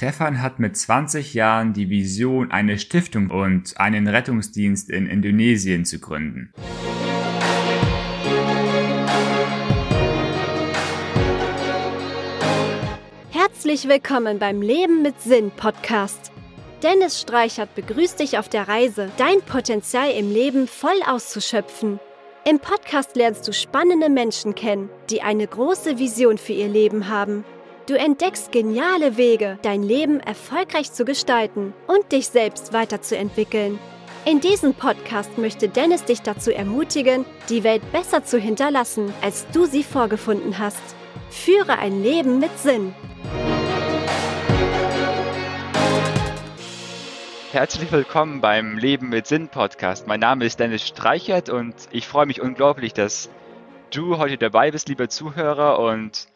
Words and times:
Stefan 0.00 0.40
hat 0.40 0.58
mit 0.58 0.78
20 0.78 1.34
Jahren 1.34 1.74
die 1.74 1.90
Vision, 1.90 2.50
eine 2.50 2.78
Stiftung 2.78 3.28
und 3.28 3.78
einen 3.78 4.08
Rettungsdienst 4.08 4.88
in 4.88 5.06
Indonesien 5.06 5.84
zu 5.84 5.98
gründen. 5.98 6.54
Herzlich 13.28 13.88
willkommen 13.88 14.38
beim 14.38 14.62
Leben 14.62 15.02
mit 15.02 15.20
Sinn 15.20 15.50
Podcast. 15.54 16.32
Dennis 16.82 17.20
Streichert 17.20 17.74
begrüßt 17.74 18.20
dich 18.20 18.38
auf 18.38 18.48
der 18.48 18.68
Reise, 18.68 19.10
dein 19.18 19.42
Potenzial 19.42 20.12
im 20.12 20.32
Leben 20.32 20.66
voll 20.66 20.98
auszuschöpfen. 21.06 22.00
Im 22.48 22.58
Podcast 22.58 23.16
lernst 23.16 23.46
du 23.46 23.52
spannende 23.52 24.08
Menschen 24.08 24.54
kennen, 24.54 24.88
die 25.10 25.20
eine 25.20 25.46
große 25.46 25.98
Vision 25.98 26.38
für 26.38 26.54
ihr 26.54 26.68
Leben 26.68 27.10
haben 27.10 27.44
Du 27.90 27.96
entdeckst 27.96 28.52
geniale 28.52 29.16
Wege, 29.16 29.58
dein 29.62 29.82
Leben 29.82 30.20
erfolgreich 30.20 30.92
zu 30.92 31.04
gestalten 31.04 31.74
und 31.88 32.12
dich 32.12 32.28
selbst 32.28 32.72
weiterzuentwickeln. 32.72 33.80
In 34.24 34.38
diesem 34.38 34.74
Podcast 34.74 35.38
möchte 35.38 35.68
Dennis 35.68 36.04
dich 36.04 36.22
dazu 36.22 36.52
ermutigen, 36.52 37.24
die 37.48 37.64
Welt 37.64 37.82
besser 37.90 38.22
zu 38.22 38.38
hinterlassen, 38.38 39.12
als 39.22 39.44
du 39.48 39.66
sie 39.66 39.82
vorgefunden 39.82 40.60
hast. 40.60 40.80
Führe 41.30 41.80
ein 41.80 42.00
Leben 42.00 42.38
mit 42.38 42.56
Sinn. 42.60 42.94
Herzlich 47.50 47.90
willkommen 47.90 48.40
beim 48.40 48.78
Leben 48.78 49.08
mit 49.08 49.26
Sinn 49.26 49.48
Podcast. 49.48 50.06
Mein 50.06 50.20
Name 50.20 50.44
ist 50.44 50.60
Dennis 50.60 50.86
Streichert 50.86 51.48
und 51.48 51.74
ich 51.90 52.06
freue 52.06 52.26
mich 52.26 52.40
unglaublich, 52.40 52.94
dass 52.94 53.30
du 53.90 54.18
heute 54.18 54.38
dabei 54.38 54.70
bist, 54.70 54.88
lieber 54.88 55.08
Zuhörer, 55.08 55.80
und 55.80 56.28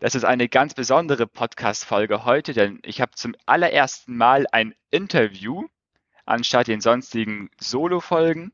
das 0.00 0.14
ist 0.14 0.24
eine 0.24 0.48
ganz 0.48 0.74
besondere 0.74 1.26
Podcast-Folge 1.26 2.24
heute, 2.24 2.52
denn 2.52 2.80
ich 2.84 3.00
habe 3.00 3.12
zum 3.12 3.34
allerersten 3.46 4.16
Mal 4.16 4.46
ein 4.50 4.74
Interview 4.90 5.66
anstatt 6.26 6.66
den 6.66 6.80
sonstigen 6.80 7.50
Solo-Folgen. 7.60 8.52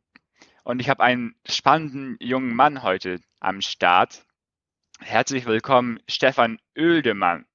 Und 0.64 0.80
ich 0.80 0.88
habe 0.88 1.02
einen 1.02 1.34
spannenden 1.46 2.16
jungen 2.20 2.54
Mann 2.54 2.82
heute 2.82 3.20
am 3.40 3.60
Start. 3.62 4.24
Herzlich 5.00 5.46
willkommen, 5.46 5.98
Stefan 6.08 6.58
Oeldemann. 6.76 7.46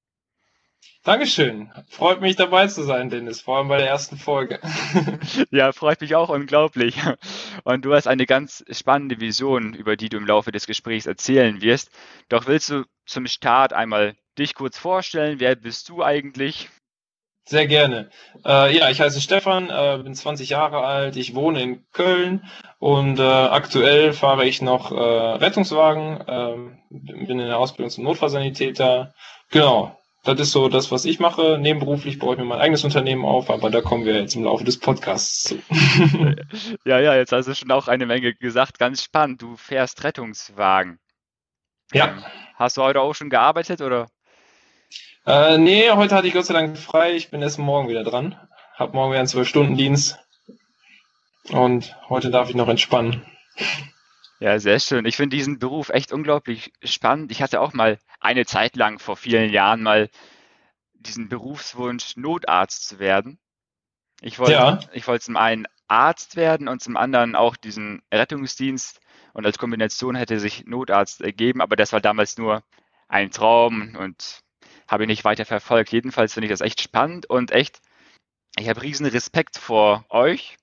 Dankeschön. 1.06 1.70
Freut 1.88 2.20
mich 2.20 2.34
dabei 2.34 2.66
zu 2.66 2.82
sein, 2.82 3.10
Dennis, 3.10 3.40
vor 3.40 3.58
allem 3.58 3.68
bei 3.68 3.78
der 3.78 3.86
ersten 3.86 4.16
Folge. 4.16 4.58
ja, 5.52 5.70
freut 5.70 6.00
mich 6.00 6.16
auch 6.16 6.30
unglaublich. 6.30 6.96
Und 7.62 7.84
du 7.84 7.94
hast 7.94 8.08
eine 8.08 8.26
ganz 8.26 8.64
spannende 8.70 9.20
Vision, 9.20 9.72
über 9.74 9.96
die 9.96 10.08
du 10.08 10.16
im 10.16 10.26
Laufe 10.26 10.50
des 10.50 10.66
Gesprächs 10.66 11.06
erzählen 11.06 11.62
wirst. 11.62 11.90
Doch 12.28 12.48
willst 12.48 12.70
du 12.70 12.84
zum 13.04 13.28
Start 13.28 13.72
einmal 13.72 14.16
dich 14.36 14.54
kurz 14.54 14.78
vorstellen? 14.78 15.38
Wer 15.38 15.54
bist 15.54 15.88
du 15.90 16.02
eigentlich? 16.02 16.68
Sehr 17.48 17.68
gerne. 17.68 18.10
Äh, 18.44 18.76
ja, 18.76 18.90
ich 18.90 19.00
heiße 19.00 19.20
Stefan, 19.20 19.70
äh, 19.70 20.02
bin 20.02 20.16
20 20.16 20.48
Jahre 20.48 20.78
alt, 20.78 21.14
ich 21.14 21.36
wohne 21.36 21.62
in 21.62 21.86
Köln 21.92 22.50
und 22.80 23.20
äh, 23.20 23.22
aktuell 23.22 24.12
fahre 24.12 24.44
ich 24.44 24.60
noch 24.60 24.90
äh, 24.90 24.96
Rettungswagen, 24.96 26.24
ähm, 26.26 26.78
bin 26.90 27.38
in 27.38 27.46
der 27.46 27.58
Ausbildung 27.58 27.90
zum 27.90 28.02
Notfallsanitäter. 28.02 29.14
Genau, 29.52 29.96
das 30.34 30.40
ist 30.40 30.52
so 30.52 30.68
das, 30.68 30.90
was 30.90 31.04
ich 31.04 31.20
mache. 31.20 31.58
Nebenberuflich 31.58 32.18
baue 32.18 32.34
ich 32.34 32.40
mir 32.40 32.44
mein 32.44 32.58
eigenes 32.58 32.84
Unternehmen 32.84 33.24
auf, 33.24 33.50
aber 33.50 33.70
da 33.70 33.80
kommen 33.80 34.04
wir 34.04 34.14
jetzt 34.20 34.34
im 34.34 34.44
Laufe 34.44 34.64
des 34.64 34.78
Podcasts 34.78 35.44
zu. 35.44 35.58
ja, 36.84 36.98
ja, 36.98 37.14
jetzt 37.14 37.32
hast 37.32 37.46
du 37.46 37.54
schon 37.54 37.70
auch 37.70 37.88
eine 37.88 38.06
Menge 38.06 38.34
gesagt. 38.34 38.78
Ganz 38.78 39.02
spannend. 39.02 39.42
Du 39.42 39.56
fährst 39.56 40.02
Rettungswagen. 40.04 40.98
Ja. 41.92 42.08
Ähm, 42.08 42.24
hast 42.56 42.76
du 42.76 42.82
heute 42.82 43.00
auch 43.00 43.14
schon 43.14 43.30
gearbeitet 43.30 43.80
oder? 43.80 44.08
Äh, 45.26 45.58
nee, 45.58 45.90
heute 45.90 46.14
hatte 46.14 46.28
ich 46.28 46.34
Gott 46.34 46.46
sei 46.46 46.54
Dank 46.54 46.78
frei. 46.78 47.14
Ich 47.14 47.30
bin 47.30 47.42
erst 47.42 47.58
morgen 47.58 47.88
wieder 47.88 48.04
dran. 48.04 48.36
Hab 48.74 48.94
morgen 48.94 49.12
wieder 49.12 49.20
einen 49.20 49.28
Zwölf-Stunden-Dienst. 49.28 50.18
Und 51.50 51.96
heute 52.08 52.30
darf 52.30 52.48
ich 52.48 52.56
noch 52.56 52.68
entspannen. 52.68 53.22
Ja, 54.38 54.58
sehr 54.58 54.80
schön. 54.80 55.06
Ich 55.06 55.16
finde 55.16 55.36
diesen 55.36 55.58
Beruf 55.58 55.88
echt 55.88 56.12
unglaublich 56.12 56.72
spannend. 56.82 57.32
Ich 57.32 57.40
hatte 57.40 57.60
auch 57.60 57.72
mal 57.72 57.98
eine 58.20 58.44
Zeit 58.44 58.76
lang 58.76 58.98
vor 58.98 59.16
vielen 59.16 59.50
Jahren 59.50 59.82
mal 59.82 60.10
diesen 60.94 61.28
Berufswunsch, 61.28 62.16
Notarzt 62.16 62.86
zu 62.86 62.98
werden. 62.98 63.38
Ich 64.20 64.38
wollte, 64.38 64.52
ja. 64.52 64.80
ich 64.92 65.06
wollte 65.06 65.24
zum 65.24 65.36
einen 65.36 65.66
Arzt 65.88 66.36
werden 66.36 66.68
und 66.68 66.82
zum 66.82 66.96
anderen 66.96 67.36
auch 67.36 67.56
diesen 67.56 68.02
Rettungsdienst 68.12 69.00
und 69.32 69.46
als 69.46 69.58
Kombination 69.58 70.16
hätte 70.16 70.40
sich 70.40 70.64
Notarzt 70.66 71.20
ergeben, 71.20 71.60
aber 71.60 71.76
das 71.76 71.92
war 71.92 72.00
damals 72.00 72.38
nur 72.38 72.62
ein 73.08 73.30
Traum 73.30 73.96
und 73.98 74.40
habe 74.88 75.04
ich 75.04 75.08
nicht 75.08 75.24
weiter 75.24 75.44
verfolgt. 75.44 75.92
Jedenfalls 75.92 76.34
finde 76.34 76.46
ich 76.46 76.50
das 76.52 76.60
echt 76.60 76.80
spannend 76.80 77.26
und 77.28 77.50
echt, 77.50 77.80
ich 78.58 78.68
habe 78.68 78.82
riesen 78.82 79.06
Respekt 79.06 79.58
vor 79.58 80.04
euch, 80.08 80.56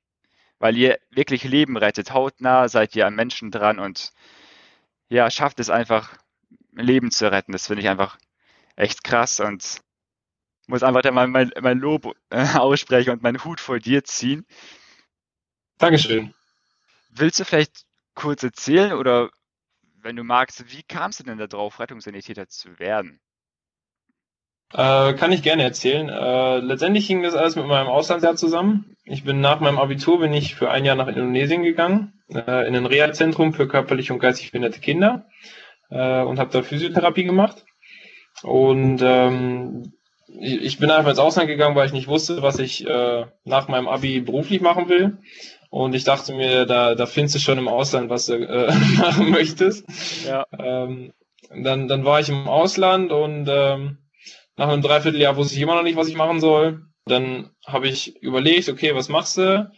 weil 0.63 0.77
ihr 0.77 0.97
wirklich 1.09 1.43
Leben 1.43 1.75
rettet. 1.75 2.13
Hautnah 2.13 2.69
seid 2.69 2.95
ihr 2.95 3.05
am 3.05 3.15
Menschen 3.15 3.51
dran 3.51 3.79
und 3.79 4.13
ja, 5.09 5.29
schafft 5.29 5.59
es 5.59 5.69
einfach, 5.69 6.17
Leben 6.71 7.11
zu 7.11 7.29
retten. 7.29 7.51
Das 7.51 7.67
finde 7.67 7.81
ich 7.81 7.89
einfach 7.89 8.17
echt 8.77 9.03
krass 9.03 9.41
und 9.41 9.81
muss 10.67 10.81
einfach 10.81 11.03
mal 11.11 11.27
mein, 11.27 11.51
mein 11.59 11.79
Lob 11.79 12.15
äh, 12.29 12.47
aussprechen 12.55 13.09
und 13.09 13.21
meinen 13.21 13.43
Hut 13.43 13.59
vor 13.59 13.79
dir 13.79 14.05
ziehen. 14.05 14.45
Dankeschön. 15.79 16.33
Willst 17.09 17.41
du 17.41 17.43
vielleicht 17.43 17.83
kurz 18.15 18.41
erzählen 18.41 18.93
oder 18.93 19.31
wenn 19.97 20.15
du 20.15 20.23
magst, 20.23 20.71
wie 20.71 20.83
kamst 20.83 21.19
du 21.19 21.25
denn 21.25 21.39
darauf, 21.39 21.77
Rettungssanitäter 21.81 22.47
zu 22.47 22.79
werden? 22.79 23.19
Äh, 24.73 25.13
kann 25.13 25.31
ich 25.31 25.43
gerne 25.43 25.63
erzählen. 25.63 26.09
Äh, 26.09 26.57
letztendlich 26.57 27.05
hing 27.05 27.21
das 27.21 27.35
alles 27.35 27.55
mit 27.55 27.67
meinem 27.67 27.87
Auslandsjahr 27.87 28.35
zusammen. 28.35 28.95
Ich 29.05 29.23
bin 29.23 29.39
nach 29.39 29.59
meinem 29.59 29.77
Abitur 29.77 30.19
bin 30.19 30.33
ich 30.33 30.55
für 30.55 30.71
ein 30.71 30.83
Jahr 30.83 30.95
nach 30.95 31.07
Indonesien 31.07 31.61
gegangen, 31.61 32.13
äh, 32.33 32.67
in 32.67 32.75
ein 32.75 32.85
Reha-Zentrum 32.85 33.53
für 33.53 33.67
körperlich 33.67 34.11
und 34.11 34.19
geistig 34.19 34.51
behinderte 34.51 34.79
Kinder 34.79 35.25
äh, 35.91 36.21
und 36.21 36.39
habe 36.39 36.49
da 36.51 36.63
Physiotherapie 36.63 37.23
gemacht. 37.23 37.65
Und 38.41 39.01
ähm, 39.03 39.93
ich 40.39 40.79
bin 40.79 40.89
einfach 40.89 41.11
ins 41.11 41.19
Ausland 41.19 41.47
gegangen, 41.47 41.75
weil 41.75 41.85
ich 41.85 41.93
nicht 41.93 42.07
wusste, 42.07 42.41
was 42.41 42.57
ich 42.57 42.87
äh, 42.87 43.25
nach 43.45 43.67
meinem 43.67 43.87
Abi 43.87 44.21
beruflich 44.21 44.61
machen 44.61 44.89
will. 44.89 45.17
Und 45.69 45.93
ich 45.93 46.03
dachte 46.03 46.33
mir, 46.33 46.65
da, 46.65 46.95
da 46.95 47.05
findest 47.05 47.35
du 47.35 47.39
schon 47.39 47.59
im 47.59 47.67
Ausland, 47.67 48.09
was 48.09 48.25
du 48.25 48.33
äh, 48.33 48.73
machen 48.97 49.29
möchtest. 49.29 49.85
Ja. 50.25 50.47
Ähm, 50.57 51.13
dann, 51.55 51.87
dann 51.87 52.05
war 52.05 52.19
ich 52.19 52.29
im 52.29 52.47
Ausland 52.47 53.11
und 53.11 53.47
ähm, 53.47 53.97
nach 54.55 54.69
einem 54.69 54.81
Dreivierteljahr 54.81 55.35
wusste 55.35 55.55
ich 55.55 55.61
immer 55.61 55.75
noch 55.75 55.83
nicht, 55.83 55.95
was 55.95 56.07
ich 56.07 56.15
machen 56.15 56.39
soll. 56.39 56.85
Dann 57.05 57.51
habe 57.65 57.87
ich 57.87 58.21
überlegt, 58.21 58.69
okay, 58.69 58.95
was 58.95 59.09
machst 59.09 59.37
du? 59.37 59.71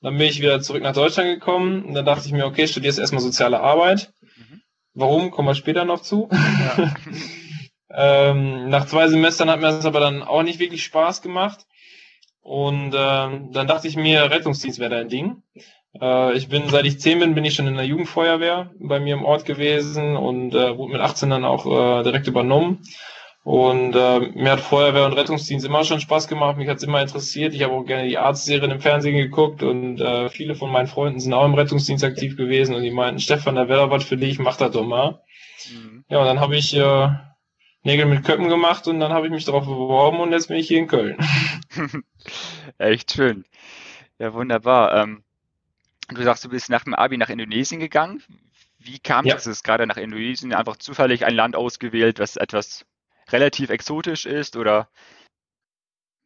Dann 0.00 0.18
bin 0.18 0.28
ich 0.28 0.40
wieder 0.40 0.60
zurück 0.60 0.82
nach 0.82 0.94
Deutschland 0.94 1.28
gekommen 1.28 1.84
und 1.84 1.94
dann 1.94 2.04
dachte 2.04 2.26
ich 2.26 2.32
mir, 2.32 2.46
okay, 2.46 2.66
studierst 2.66 2.98
erstmal 2.98 3.22
soziale 3.22 3.60
Arbeit. 3.60 4.12
Mhm. 4.20 4.62
Warum? 4.94 5.30
Kommen 5.30 5.48
wir 5.48 5.54
später 5.54 5.84
noch 5.84 6.00
zu. 6.00 6.28
Ja. 6.30 6.94
ähm, 8.30 8.68
nach 8.68 8.86
zwei 8.86 9.08
Semestern 9.08 9.50
hat 9.50 9.60
mir 9.60 9.68
das 9.68 9.86
aber 9.86 10.00
dann 10.00 10.22
auch 10.22 10.42
nicht 10.42 10.58
wirklich 10.58 10.84
Spaß 10.84 11.22
gemacht. 11.22 11.66
Und 12.40 12.94
ähm, 12.94 13.52
dann 13.52 13.66
dachte 13.66 13.88
ich 13.88 13.96
mir, 13.96 14.30
Rettungsdienst 14.30 14.78
wäre 14.78 14.90
dein 14.90 15.08
Ding. 15.08 15.42
Äh, 15.98 16.36
ich 16.36 16.48
bin, 16.48 16.68
seit 16.68 16.84
ich 16.84 17.00
zehn 17.00 17.18
bin, 17.18 17.34
bin 17.34 17.44
ich 17.44 17.54
schon 17.54 17.66
in 17.66 17.76
der 17.76 17.86
Jugendfeuerwehr 17.86 18.70
bei 18.78 19.00
mir 19.00 19.14
im 19.14 19.24
Ort 19.24 19.46
gewesen 19.46 20.16
und 20.16 20.54
äh, 20.54 20.76
wurde 20.76 20.92
mit 20.92 21.00
18 21.00 21.30
dann 21.30 21.44
auch 21.44 21.64
äh, 21.64 22.02
direkt 22.02 22.26
übernommen. 22.26 22.82
Und 23.44 23.94
äh, 23.94 24.20
mir 24.20 24.52
hat 24.52 24.60
Feuerwehr 24.60 25.04
und 25.04 25.12
Rettungsdienst 25.12 25.66
immer 25.66 25.84
schon 25.84 26.00
Spaß 26.00 26.28
gemacht, 26.28 26.56
mich 26.56 26.66
hat 26.66 26.78
es 26.78 26.82
immer 26.82 27.02
interessiert. 27.02 27.52
Ich 27.52 27.62
habe 27.62 27.74
auch 27.74 27.84
gerne 27.84 28.08
die 28.08 28.16
Arztserien 28.16 28.70
im 28.70 28.80
Fernsehen 28.80 29.16
geguckt 29.16 29.62
und 29.62 30.00
äh, 30.00 30.30
viele 30.30 30.54
von 30.54 30.72
meinen 30.72 30.86
Freunden 30.86 31.20
sind 31.20 31.34
auch 31.34 31.44
im 31.44 31.52
Rettungsdienst 31.52 32.04
aktiv 32.04 32.38
gewesen 32.38 32.74
und 32.74 32.82
die 32.82 32.90
meinten, 32.90 33.20
Stefan, 33.20 33.56
da 33.56 33.68
wäre 33.68 33.90
was 33.90 34.04
für 34.04 34.16
dich, 34.16 34.38
mach 34.38 34.56
das 34.56 34.70
doch 34.70 34.86
mal. 34.86 35.22
Mhm. 35.70 36.04
Ja, 36.08 36.20
und 36.20 36.24
dann 36.24 36.40
habe 36.40 36.56
ich 36.56 36.74
äh, 36.74 37.08
Nägel 37.82 38.06
mit 38.06 38.24
Köppen 38.24 38.48
gemacht 38.48 38.88
und 38.88 38.98
dann 38.98 39.12
habe 39.12 39.26
ich 39.26 39.32
mich 39.32 39.44
darauf 39.44 39.66
beworben 39.66 40.20
und 40.20 40.32
jetzt 40.32 40.48
bin 40.48 40.56
ich 40.56 40.66
hier 40.66 40.78
in 40.78 40.86
Köln. 40.86 41.18
Echt 42.78 43.12
schön. 43.12 43.44
Ja, 44.18 44.32
wunderbar. 44.32 45.02
Ähm, 45.02 45.22
du 46.08 46.22
sagst, 46.22 46.46
du 46.46 46.48
bist 46.48 46.70
nach 46.70 46.84
dem 46.84 46.94
Abi 46.94 47.18
nach 47.18 47.28
Indonesien 47.28 47.78
gegangen. 47.78 48.22
Wie 48.78 49.00
kam 49.00 49.26
ja. 49.26 49.34
es 49.34 49.62
gerade 49.62 49.86
nach 49.86 49.98
Indonesien? 49.98 50.54
Einfach 50.54 50.78
zufällig 50.78 51.26
ein 51.26 51.34
Land 51.34 51.56
ausgewählt, 51.56 52.18
was 52.20 52.36
etwas 52.36 52.86
relativ 53.30 53.70
exotisch 53.70 54.26
ist 54.26 54.56
oder? 54.56 54.88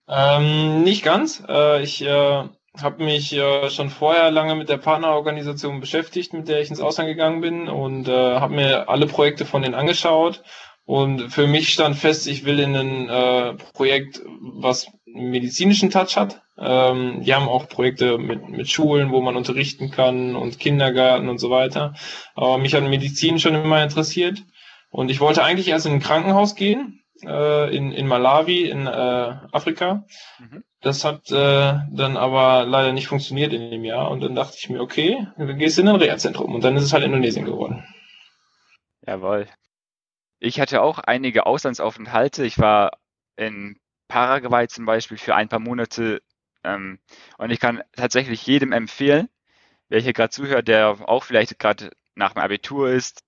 Ähm, 0.08 0.82
nicht 0.82 1.04
ganz. 1.04 1.42
Äh, 1.48 1.82
ich 1.82 2.02
äh, 2.02 2.44
habe 2.82 3.04
mich 3.04 3.32
äh, 3.34 3.70
schon 3.70 3.90
vorher 3.90 4.30
lange 4.30 4.54
mit 4.54 4.68
der 4.68 4.78
Partnerorganisation 4.78 5.80
beschäftigt, 5.80 6.32
mit 6.32 6.48
der 6.48 6.60
ich 6.60 6.70
ins 6.70 6.80
Ausland 6.80 7.08
gegangen 7.08 7.40
bin 7.40 7.68
und 7.68 8.08
äh, 8.08 8.12
habe 8.12 8.54
mir 8.54 8.88
alle 8.88 9.06
Projekte 9.06 9.44
von 9.44 9.62
denen 9.62 9.74
angeschaut. 9.74 10.42
Und 10.84 11.30
für 11.30 11.46
mich 11.46 11.68
stand 11.68 11.96
fest, 11.96 12.26
ich 12.26 12.46
will 12.46 12.58
in 12.60 12.74
ein 12.74 13.08
äh, 13.10 13.54
Projekt, 13.74 14.22
was 14.40 14.86
einen 15.14 15.30
medizinischen 15.30 15.90
Touch 15.90 16.16
hat. 16.16 16.40
Ähm, 16.56 17.20
die 17.22 17.34
haben 17.34 17.46
auch 17.46 17.68
Projekte 17.68 18.16
mit, 18.16 18.48
mit 18.48 18.70
Schulen, 18.70 19.12
wo 19.12 19.20
man 19.20 19.36
unterrichten 19.36 19.90
kann 19.90 20.34
und 20.34 20.58
Kindergarten 20.58 21.28
und 21.28 21.38
so 21.38 21.50
weiter. 21.50 21.94
Aber 22.34 22.56
mich 22.56 22.74
hat 22.74 22.84
Medizin 22.84 23.38
schon 23.38 23.54
immer 23.54 23.82
interessiert. 23.82 24.42
Und 24.90 25.10
ich 25.10 25.20
wollte 25.20 25.44
eigentlich 25.44 25.68
erst 25.68 25.86
in 25.86 25.92
ein 25.92 26.00
Krankenhaus 26.00 26.54
gehen, 26.54 27.02
äh, 27.22 27.74
in, 27.74 27.92
in 27.92 28.06
Malawi, 28.06 28.68
in 28.68 28.86
äh, 28.86 28.90
Afrika. 28.90 30.04
Mhm. 30.38 30.64
Das 30.80 31.04
hat 31.04 31.30
äh, 31.30 31.74
dann 31.90 32.16
aber 32.16 32.64
leider 32.64 32.92
nicht 32.92 33.08
funktioniert 33.08 33.52
in 33.52 33.70
dem 33.70 33.84
Jahr. 33.84 34.10
Und 34.10 34.20
dann 34.20 34.34
dachte 34.34 34.56
ich 34.58 34.68
mir, 34.70 34.80
okay, 34.80 35.26
dann 35.36 35.58
gehst 35.58 35.76
du 35.76 35.82
in 35.82 35.88
ein 35.88 35.96
Reha-Zentrum. 35.96 36.54
Und 36.54 36.62
dann 36.64 36.76
ist 36.76 36.84
es 36.84 36.92
halt 36.92 37.04
Indonesien 37.04 37.44
geworden. 37.44 37.84
Jawohl. 39.06 39.48
Ich 40.38 40.60
hatte 40.60 40.82
auch 40.82 41.00
einige 41.00 41.46
Auslandsaufenthalte. 41.46 42.44
Ich 42.44 42.58
war 42.58 42.92
in 43.36 43.78
Paraguay 44.06 44.68
zum 44.68 44.86
Beispiel 44.86 45.18
für 45.18 45.34
ein 45.34 45.48
paar 45.48 45.58
Monate. 45.58 46.22
Ähm, 46.62 46.98
und 47.38 47.50
ich 47.50 47.58
kann 47.60 47.82
tatsächlich 47.96 48.46
jedem 48.46 48.72
empfehlen, 48.72 49.28
wer 49.88 50.00
hier 50.00 50.12
gerade 50.12 50.30
zuhört, 50.30 50.68
der 50.68 51.08
auch 51.08 51.24
vielleicht 51.24 51.58
gerade 51.58 51.90
nach 52.14 52.34
dem 52.34 52.42
Abitur 52.42 52.90
ist, 52.90 53.22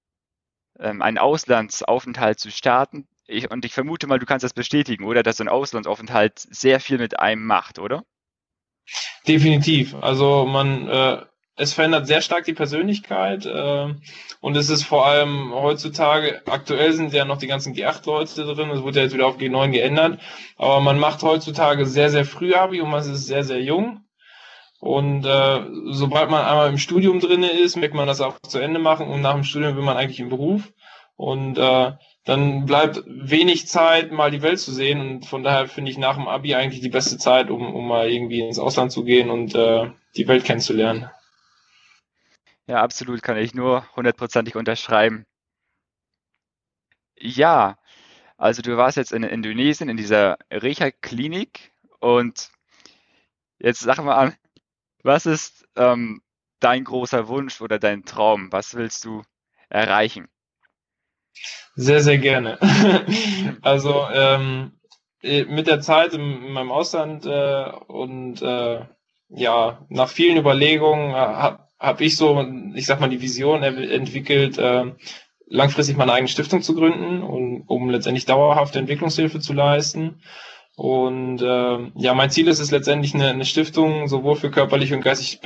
ähm, 0.80 1.02
einen 1.02 1.18
Auslandsaufenthalt 1.18 2.38
zu 2.38 2.50
starten. 2.50 3.06
Ich, 3.26 3.50
und 3.50 3.64
ich 3.64 3.72
vermute 3.72 4.06
mal, 4.06 4.18
du 4.18 4.26
kannst 4.26 4.44
das 4.44 4.54
bestätigen, 4.54 5.04
oder? 5.04 5.22
Dass 5.22 5.36
so 5.36 5.44
ein 5.44 5.48
Auslandsaufenthalt 5.48 6.38
sehr 6.38 6.80
viel 6.80 6.98
mit 6.98 7.20
einem 7.20 7.44
macht, 7.44 7.78
oder? 7.78 8.04
Definitiv. 9.26 9.94
Also 9.94 10.46
man, 10.46 10.88
äh, 10.88 11.22
es 11.56 11.74
verändert 11.74 12.06
sehr 12.06 12.22
stark 12.22 12.44
die 12.44 12.54
Persönlichkeit 12.54 13.46
äh, 13.46 13.94
und 14.40 14.56
es 14.56 14.70
ist 14.70 14.84
vor 14.84 15.06
allem 15.06 15.52
heutzutage, 15.52 16.42
aktuell 16.46 16.92
sind 16.92 17.12
ja 17.12 17.24
noch 17.24 17.38
die 17.38 17.46
ganzen 17.46 17.74
G8-Leute 17.74 18.44
drin, 18.46 18.70
es 18.70 18.82
wurde 18.82 18.98
ja 18.98 19.04
jetzt 19.04 19.14
wieder 19.14 19.26
auf 19.26 19.38
G9 19.38 19.70
geändert, 19.70 20.20
aber 20.56 20.80
man 20.80 20.98
macht 20.98 21.22
heutzutage 21.22 21.86
sehr, 21.86 22.10
sehr 22.10 22.24
früh 22.24 22.54
Abi 22.54 22.80
und 22.80 22.90
man 22.90 23.00
ist 23.00 23.26
sehr, 23.26 23.44
sehr 23.44 23.62
jung. 23.62 24.04
Und 24.80 25.26
äh, 25.26 25.66
sobald 25.90 26.30
man 26.30 26.44
einmal 26.44 26.70
im 26.70 26.78
Studium 26.78 27.20
drin 27.20 27.42
ist, 27.42 27.76
merkt 27.76 27.94
man 27.94 28.08
das 28.08 28.22
auch 28.22 28.40
zu 28.40 28.58
Ende 28.58 28.80
machen 28.80 29.08
und 29.08 29.20
nach 29.20 29.34
dem 29.34 29.44
Studium 29.44 29.76
will 29.76 29.84
man 29.84 29.96
eigentlich 29.96 30.20
im 30.20 30.30
Beruf. 30.30 30.72
Und 31.16 31.58
äh, 31.58 31.92
dann 32.24 32.64
bleibt 32.64 33.02
wenig 33.06 33.68
Zeit, 33.68 34.10
mal 34.10 34.30
die 34.30 34.40
Welt 34.40 34.58
zu 34.58 34.72
sehen. 34.72 35.00
Und 35.00 35.26
von 35.26 35.42
daher 35.42 35.68
finde 35.68 35.90
ich 35.90 35.98
nach 35.98 36.16
dem 36.16 36.28
Abi 36.28 36.54
eigentlich 36.54 36.80
die 36.80 36.88
beste 36.88 37.18
Zeit, 37.18 37.50
um, 37.50 37.74
um 37.74 37.86
mal 37.86 38.10
irgendwie 38.10 38.40
ins 38.40 38.58
Ausland 38.58 38.90
zu 38.90 39.04
gehen 39.04 39.30
und 39.30 39.54
äh, 39.54 39.90
die 40.16 40.26
Welt 40.28 40.44
kennenzulernen. 40.44 41.10
Ja, 42.66 42.82
absolut, 42.82 43.22
kann 43.22 43.36
ich 43.36 43.52
nur 43.52 43.84
hundertprozentig 43.96 44.56
unterschreiben. 44.56 45.26
Ja, 47.18 47.76
also 48.38 48.62
du 48.62 48.78
warst 48.78 48.96
jetzt 48.96 49.12
in 49.12 49.22
Indonesien 49.22 49.90
in 49.90 49.98
dieser 49.98 50.38
Reha-Klinik 50.50 51.72
und 51.98 52.50
jetzt 53.58 53.80
sag 53.80 53.98
mal 53.98 54.14
an, 54.14 54.36
was 55.02 55.26
ist 55.26 55.66
ähm, 55.76 56.22
dein 56.60 56.84
großer 56.84 57.28
Wunsch 57.28 57.60
oder 57.60 57.78
dein 57.78 58.04
Traum? 58.04 58.52
Was 58.52 58.74
willst 58.74 59.04
du 59.04 59.22
erreichen? 59.68 60.28
Sehr, 61.74 62.00
sehr 62.00 62.18
gerne. 62.18 62.58
also 63.62 64.06
ähm, 64.12 64.72
mit 65.22 65.66
der 65.66 65.80
Zeit 65.80 66.14
in, 66.14 66.20
in 66.20 66.52
meinem 66.52 66.70
Ausland 66.70 67.26
äh, 67.26 67.70
und 67.86 68.42
äh, 68.42 68.84
ja, 69.28 69.86
nach 69.88 70.08
vielen 70.08 70.36
Überlegungen 70.36 71.10
äh, 71.12 71.14
habe 71.14 71.68
hab 71.78 72.00
ich 72.00 72.16
so, 72.16 72.44
ich 72.74 72.86
sag 72.86 73.00
mal, 73.00 73.08
die 73.08 73.22
Vision 73.22 73.62
entwickelt, 73.62 74.58
äh, 74.58 74.92
langfristig 75.46 75.96
meine 75.96 76.12
eigene 76.12 76.28
Stiftung 76.28 76.62
zu 76.62 76.74
gründen, 76.74 77.22
und, 77.22 77.64
um 77.66 77.88
letztendlich 77.88 78.26
dauerhafte 78.26 78.78
Entwicklungshilfe 78.78 79.40
zu 79.40 79.54
leisten. 79.54 80.20
Und 80.82 81.42
äh, 81.42 81.90
ja, 81.96 82.14
mein 82.14 82.30
Ziel 82.30 82.48
ist 82.48 82.58
es 82.58 82.70
letztendlich 82.70 83.14
eine, 83.14 83.28
eine 83.28 83.44
Stiftung 83.44 84.08
sowohl 84.08 84.36
für 84.36 84.50
körperlich 84.50 84.94
und 84.94 85.02
geistig 85.02 85.40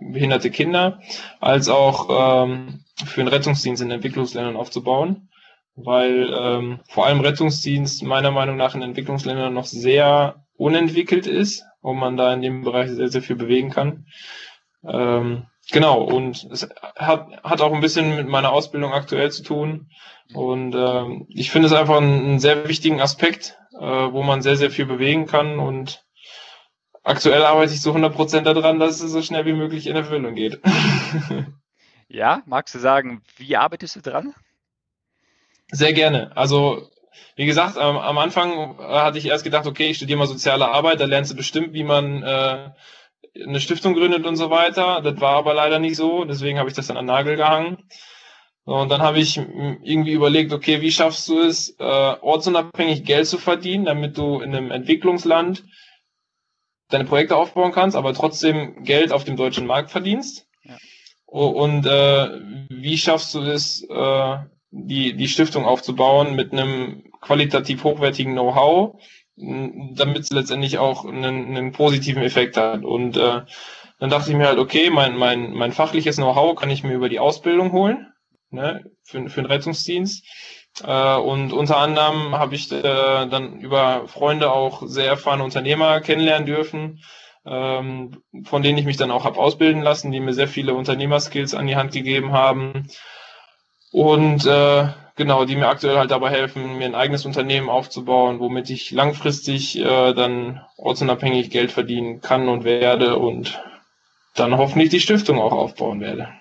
behinderte 0.00 0.50
Kinder 0.50 0.98
als 1.38 1.68
auch 1.68 2.08
ähm, 2.44 2.80
für 3.04 3.20
einen 3.20 3.28
Rettungsdienst 3.28 3.80
in 3.82 3.92
Entwicklungsländern 3.92 4.56
aufzubauen, 4.56 5.28
weil 5.76 6.34
ähm, 6.36 6.80
vor 6.88 7.06
allem 7.06 7.20
Rettungsdienst 7.20 8.02
meiner 8.02 8.32
Meinung 8.32 8.56
nach 8.56 8.74
in 8.74 8.82
Entwicklungsländern 8.82 9.54
noch 9.54 9.66
sehr 9.66 10.44
unentwickelt 10.56 11.28
ist 11.28 11.62
und 11.82 11.96
man 11.96 12.16
da 12.16 12.34
in 12.34 12.42
dem 12.42 12.62
Bereich 12.62 12.90
sehr, 12.90 13.10
sehr 13.10 13.22
viel 13.22 13.36
bewegen 13.36 13.70
kann. 13.70 14.06
Ähm, 14.82 15.46
genau, 15.72 16.02
und 16.02 16.44
es 16.50 16.68
hat, 16.96 17.28
hat 17.42 17.60
auch 17.60 17.72
ein 17.72 17.80
bisschen 17.80 18.16
mit 18.16 18.28
meiner 18.28 18.52
Ausbildung 18.52 18.92
aktuell 18.92 19.30
zu 19.30 19.42
tun. 19.42 19.90
Und 20.32 20.74
ähm, 20.74 21.26
ich 21.28 21.50
finde 21.50 21.66
es 21.66 21.72
einfach 21.72 21.96
einen, 21.96 22.38
sehr 22.38 22.68
wichtigen 22.68 23.00
Aspekt, 23.00 23.58
äh, 23.72 23.78
wo 23.78 24.22
man 24.22 24.42
sehr, 24.42 24.56
sehr 24.56 24.70
viel 24.70 24.86
bewegen 24.86 25.26
kann 25.26 25.58
und 25.58 26.04
aktuell 27.02 27.44
arbeite 27.44 27.72
ich 27.72 27.80
zu 27.80 27.92
100% 27.92 28.42
daran, 28.42 28.78
dass 28.78 29.00
es 29.00 29.10
so 29.10 29.22
schnell 29.22 29.46
wie 29.46 29.52
möglich 29.52 29.86
in 29.86 29.96
Erfüllung 29.96 30.34
geht. 30.34 30.60
ja, 32.08 32.42
magst 32.46 32.74
du 32.74 32.78
sagen, 32.78 33.22
wie 33.36 33.56
arbeitest 33.56 33.96
du 33.96 34.00
dran? 34.00 34.34
Sehr 35.72 35.92
gerne. 35.92 36.36
Also, 36.36 36.90
wie 37.36 37.46
gesagt, 37.46 37.78
am, 37.78 37.96
am 37.96 38.18
Anfang 38.18 38.78
äh, 38.78 38.82
hatte 38.82 39.18
ich 39.18 39.26
erst 39.26 39.44
gedacht, 39.44 39.66
okay, 39.66 39.90
ich 39.90 39.96
studiere 39.96 40.18
mal 40.18 40.26
soziale 40.26 40.68
Arbeit, 40.68 41.00
da 41.00 41.06
lernst 41.06 41.32
du 41.32 41.36
bestimmt, 41.36 41.72
wie 41.72 41.84
man 41.84 42.22
äh, 42.22 42.70
eine 43.34 43.60
Stiftung 43.60 43.94
gründet 43.94 44.26
und 44.26 44.36
so 44.36 44.50
weiter. 44.50 45.00
Das 45.02 45.20
war 45.20 45.36
aber 45.36 45.54
leider 45.54 45.78
nicht 45.78 45.96
so, 45.96 46.24
deswegen 46.24 46.58
habe 46.58 46.68
ich 46.68 46.74
das 46.74 46.88
dann 46.88 46.96
an 46.96 47.06
Nagel 47.06 47.36
gehangen. 47.36 47.78
Und 48.64 48.90
dann 48.90 49.02
habe 49.02 49.18
ich 49.18 49.36
irgendwie 49.36 50.12
überlegt, 50.12 50.52
okay, 50.52 50.80
wie 50.80 50.92
schaffst 50.92 51.28
du 51.28 51.40
es, 51.40 51.70
äh, 51.78 51.82
ortsunabhängig 51.82 53.04
Geld 53.04 53.26
zu 53.26 53.38
verdienen, 53.38 53.84
damit 53.84 54.16
du 54.16 54.40
in 54.40 54.54
einem 54.54 54.70
Entwicklungsland 54.70 55.64
deine 56.88 57.04
Projekte 57.04 57.36
aufbauen 57.36 57.72
kannst, 57.72 57.96
aber 57.96 58.14
trotzdem 58.14 58.84
Geld 58.84 59.12
auf 59.12 59.24
dem 59.24 59.36
deutschen 59.36 59.66
Markt 59.66 59.90
verdienst. 59.90 60.46
Ja. 60.62 60.76
Und 61.26 61.86
äh, 61.86 62.40
wie 62.68 62.98
schaffst 62.98 63.34
du 63.34 63.40
es, 63.40 63.82
äh, 63.88 64.36
die, 64.70 65.14
die 65.14 65.28
Stiftung 65.28 65.64
aufzubauen 65.64 66.36
mit 66.36 66.52
einem 66.52 67.04
qualitativ 67.20 67.84
hochwertigen 67.84 68.32
Know-how, 68.32 69.00
damit 69.40 70.22
es 70.22 70.30
letztendlich 70.30 70.78
auch 70.78 71.04
einen, 71.04 71.56
einen 71.56 71.72
positiven 71.72 72.22
Effekt 72.22 72.56
hat. 72.56 72.84
Und 72.84 73.16
äh, 73.16 73.42
dann 73.98 74.10
dachte 74.10 74.30
ich 74.30 74.36
mir 74.36 74.46
halt, 74.46 74.58
okay, 74.58 74.90
mein, 74.90 75.16
mein, 75.16 75.52
mein 75.52 75.72
fachliches 75.72 76.16
Know-how 76.16 76.54
kann 76.56 76.70
ich 76.70 76.82
mir 76.82 76.94
über 76.94 77.08
die 77.08 77.18
Ausbildung 77.18 77.72
holen 77.72 78.12
ne, 78.50 78.84
für, 79.02 79.28
für 79.28 79.42
den 79.42 79.50
Rettungsdienst. 79.50 80.24
Äh, 80.84 81.16
und 81.16 81.52
unter 81.52 81.78
anderem 81.78 82.36
habe 82.36 82.54
ich 82.54 82.70
äh, 82.70 82.82
dann 82.82 83.60
über 83.60 84.08
Freunde 84.08 84.52
auch 84.52 84.82
sehr 84.86 85.06
erfahrene 85.06 85.44
Unternehmer 85.44 86.00
kennenlernen 86.00 86.46
dürfen, 86.46 87.00
ähm, 87.44 88.22
von 88.44 88.62
denen 88.62 88.78
ich 88.78 88.84
mich 88.84 88.96
dann 88.96 89.10
auch 89.10 89.24
habe 89.24 89.38
ausbilden 89.38 89.82
lassen, 89.82 90.12
die 90.12 90.20
mir 90.20 90.34
sehr 90.34 90.48
viele 90.48 90.74
Unternehmerskills 90.74 91.54
an 91.54 91.66
die 91.66 91.76
Hand 91.76 91.92
gegeben 91.92 92.32
haben. 92.32 92.88
Und 93.92 94.46
äh, 94.46 94.88
genau, 95.20 95.44
die 95.44 95.54
mir 95.54 95.68
aktuell 95.68 95.98
halt 95.98 96.10
dabei 96.10 96.30
helfen, 96.30 96.78
mir 96.78 96.86
ein 96.86 96.94
eigenes 96.94 97.26
Unternehmen 97.26 97.68
aufzubauen, 97.68 98.40
womit 98.40 98.70
ich 98.70 98.90
langfristig 98.90 99.78
äh, 99.78 100.14
dann 100.14 100.64
ortsunabhängig 100.78 101.50
Geld 101.50 101.72
verdienen 101.72 102.22
kann 102.22 102.48
und 102.48 102.64
werde 102.64 103.16
und 103.16 103.62
dann 104.34 104.56
hoffentlich 104.56 104.88
die 104.88 104.98
Stiftung 104.98 105.38
auch 105.38 105.52
aufbauen 105.52 106.00
werde. 106.00 106.32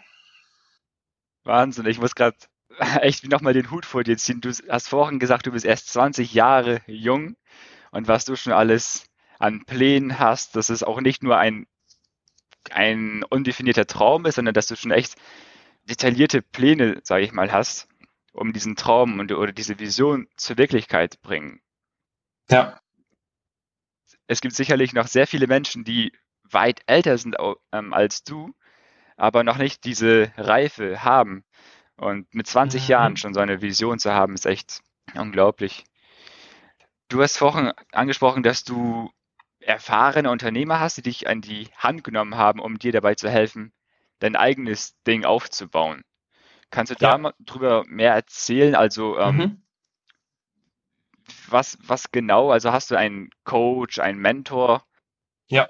Wahnsinn, 1.44 1.88
ich 1.88 2.00
muss 2.00 2.16
gerade 2.16 2.38
echt 3.02 3.30
nochmal 3.30 3.52
den 3.52 3.70
Hut 3.70 3.86
vor 3.86 4.06
dir 4.06 4.16
ziehen. 4.16 4.40
Du 4.40 4.50
hast 4.70 4.88
vorhin 4.88 5.20
gesagt, 5.20 5.46
du 5.46 5.52
bist 5.52 5.66
erst 5.66 5.92
20 5.92 6.34
Jahre 6.34 6.80
jung 6.88 7.36
und 7.92 8.08
was 8.08 8.24
du 8.24 8.38
schon 8.38 8.54
alles 8.54 9.10
an 9.40 9.66
Plänen 9.66 10.20
hast, 10.20 10.56
dass 10.56 10.70
es 10.70 10.84
auch 10.84 11.02
nicht 11.02 11.22
nur 11.22 11.38
ein, 11.38 11.68
ein 12.72 13.26
undefinierter 13.30 13.88
Traum 13.88 14.26
ist, 14.26 14.36
sondern 14.36 14.54
dass 14.54 14.68
du 14.68 14.78
schon 14.78 14.92
echt 14.92 15.16
detaillierte 15.84 16.42
Pläne, 16.42 17.02
sage 17.04 17.26
ich 17.26 17.34
mal, 17.34 17.52
hast, 17.52 17.89
um 18.40 18.54
diesen 18.54 18.76
Traum 18.76 19.20
und, 19.20 19.32
oder 19.34 19.52
diese 19.52 19.80
Vision 19.80 20.28
zur 20.38 20.58
Wirklichkeit 20.58 21.22
bringen. 21.22 21.62
Ja. 22.50 22.80
Es 24.28 24.42
gibt 24.42 24.56
sicherlich 24.56 24.94
noch 24.94 25.08
sehr 25.08 25.28
viele 25.28 25.48
Menschen, 25.48 25.84
die 25.84 26.14
weit 26.44 26.82
älter 26.88 27.18
sind 27.18 27.36
ähm, 27.72 27.94
als 27.94 28.24
du, 28.24 28.54
aber 29.18 29.44
noch 29.44 29.58
nicht 29.58 29.84
diese 29.84 30.32
Reife 30.38 31.04
haben. 31.04 31.44
Und 31.98 32.34
mit 32.34 32.48
20 32.48 32.84
mhm. 32.84 32.88
Jahren 32.90 33.18
schon 33.18 33.34
so 33.34 33.42
eine 33.42 33.62
Vision 33.62 34.00
zu 34.00 34.14
haben, 34.14 34.34
ist 34.36 34.46
echt 34.46 34.82
unglaublich. 35.16 35.84
Du 37.10 37.22
hast 37.22 37.38
vorhin 37.38 37.74
angesprochen, 37.92 38.44
dass 38.44 38.64
du 38.64 39.12
erfahrene 39.60 40.32
Unternehmer 40.32 40.80
hast, 40.80 40.98
die 40.98 41.02
dich 41.02 41.28
an 41.28 41.42
die 41.42 41.68
Hand 41.76 42.06
genommen 42.06 42.36
haben, 42.36 42.62
um 42.62 42.80
dir 42.80 42.94
dabei 42.94 43.16
zu 43.16 43.30
helfen, 43.30 43.74
dein 44.20 44.38
eigenes 44.38 44.96
Ding 45.06 45.26
aufzubauen. 45.26 46.04
Kannst 46.72 46.92
du 46.92 46.96
ja. 47.00 47.18
da 47.18 47.34
drüber 47.40 47.84
mehr 47.88 48.14
erzählen? 48.14 48.76
Also 48.76 49.18
ähm, 49.20 49.36
mhm. 49.36 49.62
was, 51.50 51.78
was 51.82 52.12
genau? 52.12 52.52
Also 52.52 52.72
hast 52.72 52.92
du 52.92 52.96
einen 52.96 53.30
Coach, 53.44 54.00
einen 54.00 54.20
Mentor? 54.20 54.84
Ja, 55.48 55.68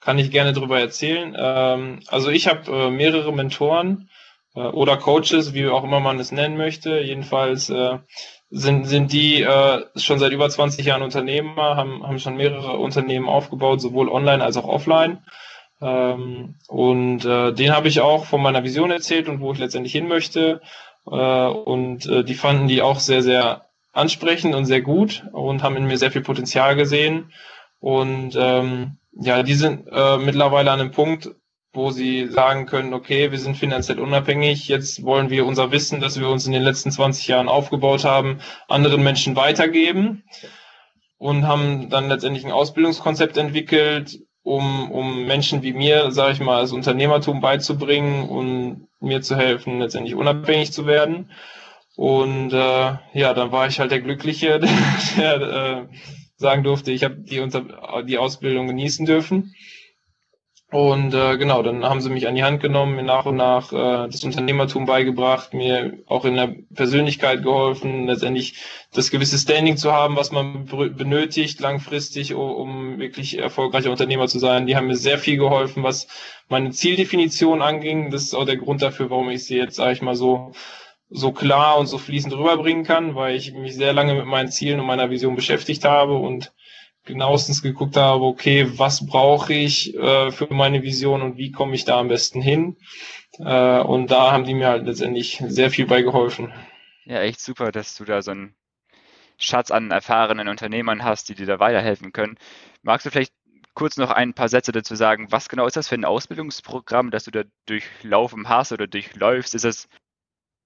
kann 0.00 0.18
ich 0.18 0.30
gerne 0.30 0.52
drüber 0.52 0.80
erzählen. 0.80 1.36
Ähm, 1.38 2.00
also 2.06 2.30
ich 2.30 2.48
habe 2.48 2.70
äh, 2.70 2.90
mehrere 2.90 3.32
Mentoren 3.32 4.08
äh, 4.54 4.60
oder 4.60 4.96
Coaches, 4.96 5.54
wie 5.54 5.66
auch 5.66 5.84
immer 5.84 6.00
man 6.00 6.18
es 6.18 6.32
nennen 6.32 6.56
möchte. 6.56 7.00
Jedenfalls 7.00 7.68
äh, 7.68 7.98
sind, 8.48 8.86
sind 8.86 9.12
die 9.12 9.42
äh, 9.42 9.84
schon 9.96 10.18
seit 10.18 10.32
über 10.32 10.48
20 10.48 10.86
Jahren 10.86 11.02
Unternehmer, 11.02 11.76
haben, 11.76 12.06
haben 12.06 12.18
schon 12.18 12.36
mehrere 12.36 12.78
Unternehmen 12.78 13.28
aufgebaut, 13.28 13.80
sowohl 13.80 14.08
online 14.08 14.42
als 14.42 14.56
auch 14.56 14.66
offline. 14.66 15.24
Ähm, 15.80 16.56
und 16.68 17.24
äh, 17.24 17.52
den 17.52 17.74
habe 17.74 17.88
ich 17.88 18.00
auch 18.00 18.24
von 18.24 18.42
meiner 18.42 18.64
Vision 18.64 18.90
erzählt 18.90 19.28
und 19.28 19.40
wo 19.40 19.52
ich 19.52 19.58
letztendlich 19.58 19.92
hin 19.92 20.08
möchte. 20.08 20.60
Äh, 21.06 21.46
und 21.46 22.06
äh, 22.06 22.24
die 22.24 22.34
fanden 22.34 22.68
die 22.68 22.82
auch 22.82 23.00
sehr, 23.00 23.22
sehr 23.22 23.68
ansprechend 23.92 24.54
und 24.54 24.66
sehr 24.66 24.82
gut 24.82 25.24
und 25.32 25.62
haben 25.62 25.76
in 25.76 25.86
mir 25.86 25.98
sehr 25.98 26.10
viel 26.10 26.22
Potenzial 26.22 26.76
gesehen. 26.76 27.32
Und 27.80 28.36
ähm, 28.36 28.98
ja, 29.12 29.42
die 29.42 29.54
sind 29.54 29.88
äh, 29.90 30.18
mittlerweile 30.18 30.70
an 30.70 30.80
einem 30.80 30.90
Punkt, 30.90 31.30
wo 31.72 31.90
sie 31.90 32.26
sagen 32.28 32.66
können, 32.66 32.94
okay, 32.94 33.30
wir 33.30 33.38
sind 33.38 33.56
finanziell 33.56 34.00
unabhängig, 34.00 34.68
jetzt 34.68 35.04
wollen 35.04 35.30
wir 35.30 35.46
unser 35.46 35.70
Wissen, 35.70 36.00
das 36.00 36.18
wir 36.18 36.28
uns 36.28 36.46
in 36.46 36.52
den 36.52 36.62
letzten 36.62 36.90
20 36.90 37.28
Jahren 37.28 37.48
aufgebaut 37.48 38.04
haben, 38.04 38.40
anderen 38.68 39.02
Menschen 39.02 39.36
weitergeben 39.36 40.24
und 41.18 41.46
haben 41.46 41.90
dann 41.90 42.08
letztendlich 42.08 42.44
ein 42.44 42.52
Ausbildungskonzept 42.52 43.36
entwickelt, 43.36 44.18
um, 44.48 44.90
um 44.90 45.26
Menschen 45.26 45.62
wie 45.62 45.74
mir, 45.74 46.10
sage 46.10 46.32
ich 46.32 46.40
mal, 46.40 46.62
das 46.62 46.72
Unternehmertum 46.72 47.40
beizubringen 47.40 48.28
und 48.28 48.88
mir 49.00 49.20
zu 49.20 49.36
helfen, 49.36 49.78
letztendlich 49.78 50.14
unabhängig 50.14 50.72
zu 50.72 50.86
werden. 50.86 51.30
Und 51.96 52.52
äh, 52.52 52.96
ja, 53.12 53.34
dann 53.34 53.52
war 53.52 53.66
ich 53.66 53.78
halt 53.78 53.90
der 53.90 54.00
Glückliche, 54.00 54.58
der, 55.18 55.38
der 55.38 55.42
äh, 55.42 55.86
sagen 56.36 56.62
durfte, 56.62 56.92
ich 56.92 57.04
habe 57.04 57.16
die, 57.18 57.46
die 58.06 58.18
Ausbildung 58.18 58.68
genießen 58.68 59.04
dürfen. 59.04 59.54
Und 60.70 61.14
äh, 61.14 61.38
genau, 61.38 61.62
dann 61.62 61.82
haben 61.82 62.02
sie 62.02 62.10
mich 62.10 62.28
an 62.28 62.34
die 62.34 62.44
Hand 62.44 62.60
genommen, 62.60 62.96
mir 62.96 63.02
nach 63.02 63.24
und 63.24 63.36
nach 63.36 63.72
äh, 63.72 64.06
das 64.10 64.22
Unternehmertum 64.22 64.84
beigebracht, 64.84 65.54
mir 65.54 65.94
auch 66.06 66.26
in 66.26 66.34
der 66.34 66.54
Persönlichkeit 66.74 67.42
geholfen, 67.42 68.06
letztendlich 68.06 68.56
das 68.92 69.10
gewisse 69.10 69.38
Standing 69.38 69.78
zu 69.78 69.92
haben, 69.92 70.16
was 70.16 70.30
man 70.30 70.66
benötigt 70.66 71.60
langfristig, 71.60 72.34
um 72.34 72.98
wirklich 72.98 73.38
erfolgreicher 73.38 73.90
Unternehmer 73.90 74.28
zu 74.28 74.38
sein. 74.38 74.66
Die 74.66 74.76
haben 74.76 74.88
mir 74.88 74.96
sehr 74.96 75.16
viel 75.18 75.38
geholfen, 75.38 75.84
was 75.84 76.06
meine 76.48 76.70
Zieldefinition 76.70 77.62
anging. 77.62 78.10
Das 78.10 78.24
ist 78.24 78.34
auch 78.34 78.44
der 78.44 78.58
Grund 78.58 78.82
dafür, 78.82 79.08
warum 79.08 79.30
ich 79.30 79.46
sie 79.46 79.56
jetzt, 79.56 79.76
sage 79.76 79.92
ich 79.92 80.02
mal, 80.02 80.16
so 80.16 80.52
so 81.10 81.32
klar 81.32 81.78
und 81.78 81.86
so 81.86 81.96
fließend 81.96 82.34
rüberbringen 82.36 82.84
kann, 82.84 83.14
weil 83.14 83.34
ich 83.34 83.54
mich 83.54 83.74
sehr 83.74 83.94
lange 83.94 84.14
mit 84.14 84.26
meinen 84.26 84.50
Zielen 84.50 84.78
und 84.80 84.86
meiner 84.86 85.08
Vision 85.08 85.36
beschäftigt 85.36 85.84
habe 85.84 86.14
und 86.14 86.52
genauestens 87.08 87.62
geguckt 87.62 87.96
habe, 87.96 88.24
okay, 88.24 88.78
was 88.78 89.04
brauche 89.04 89.52
ich 89.52 89.96
äh, 89.96 90.30
für 90.30 90.52
meine 90.52 90.82
Vision 90.82 91.22
und 91.22 91.36
wie 91.36 91.50
komme 91.50 91.74
ich 91.74 91.84
da 91.84 91.98
am 91.98 92.08
besten 92.08 92.40
hin. 92.40 92.76
Äh, 93.38 93.80
und 93.80 94.10
da 94.10 94.30
haben 94.30 94.44
die 94.44 94.54
mir 94.54 94.68
halt 94.68 94.86
letztendlich 94.86 95.42
sehr 95.46 95.70
viel 95.70 95.86
bei 95.86 96.02
geholfen. 96.02 96.52
Ja, 97.04 97.20
echt 97.22 97.40
super, 97.40 97.72
dass 97.72 97.96
du 97.96 98.04
da 98.04 98.22
so 98.22 98.30
einen 98.30 98.54
Schatz 99.38 99.70
an 99.70 99.90
erfahrenen 99.90 100.48
Unternehmern 100.48 101.02
hast, 101.02 101.28
die 101.28 101.34
dir 101.34 101.46
da 101.46 101.58
weiterhelfen 101.58 102.12
können. 102.12 102.38
Magst 102.82 103.06
du 103.06 103.10
vielleicht 103.10 103.32
kurz 103.74 103.96
noch 103.96 104.10
ein 104.10 104.34
paar 104.34 104.48
Sätze 104.48 104.72
dazu 104.72 104.94
sagen, 104.94 105.30
was 105.30 105.48
genau 105.48 105.66
ist 105.66 105.76
das 105.76 105.88
für 105.88 105.94
ein 105.94 106.04
Ausbildungsprogramm, 106.04 107.10
das 107.10 107.24
du 107.24 107.30
da 107.30 107.44
durchlaufen 107.66 108.48
hast 108.48 108.72
oder 108.72 108.86
durchläufst? 108.86 109.54
Ist 109.54 109.64
es 109.64 109.88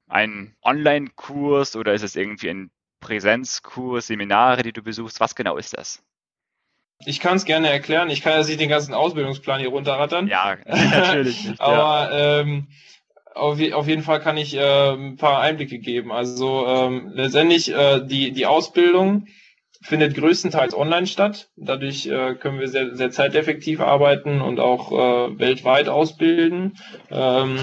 ein 0.08 0.56
Online-Kurs 0.62 1.76
oder 1.76 1.94
ist 1.94 2.02
es 2.02 2.16
irgendwie 2.16 2.50
ein 2.50 2.70
Präsenzkurs, 3.00 4.06
Seminare, 4.06 4.62
die 4.62 4.72
du 4.72 4.82
besuchst? 4.82 5.20
Was 5.20 5.34
genau 5.34 5.58
ist 5.58 5.76
das? 5.76 6.02
Ich 7.06 7.20
kann 7.20 7.36
es 7.36 7.44
gerne 7.44 7.68
erklären. 7.68 8.10
Ich 8.10 8.22
kann 8.22 8.32
ja 8.32 8.44
nicht 8.44 8.60
den 8.60 8.68
ganzen 8.68 8.94
Ausbildungsplan 8.94 9.60
hier 9.60 9.70
runterrattern. 9.70 10.28
Ja, 10.28 10.56
natürlich. 10.66 11.44
Nicht, 11.48 11.60
Aber 11.60 12.16
ja. 12.16 12.40
ähm, 12.40 12.68
auf, 13.34 13.58
auf, 13.72 13.88
jeden 13.88 14.02
Fall 14.02 14.20
kann 14.20 14.36
ich 14.36 14.54
äh, 14.54 14.92
ein 14.92 15.16
paar 15.16 15.40
Einblicke 15.40 15.78
geben. 15.78 16.12
Also 16.12 16.66
ähm, 16.66 17.10
letztendlich 17.14 17.72
äh, 17.72 18.00
die, 18.04 18.32
die 18.32 18.46
Ausbildung 18.46 19.26
findet 19.82 20.14
größtenteils 20.14 20.74
online 20.74 21.06
statt. 21.06 21.48
Dadurch 21.56 22.06
äh, 22.06 22.34
können 22.34 22.60
wir 22.60 22.68
sehr, 22.68 22.94
sehr 22.94 23.10
zeiteffektiv 23.10 23.80
arbeiten 23.80 24.40
und 24.40 24.60
auch 24.60 24.92
äh, 24.92 25.38
weltweit 25.38 25.88
ausbilden. 25.88 26.78
Ähm, 27.10 27.58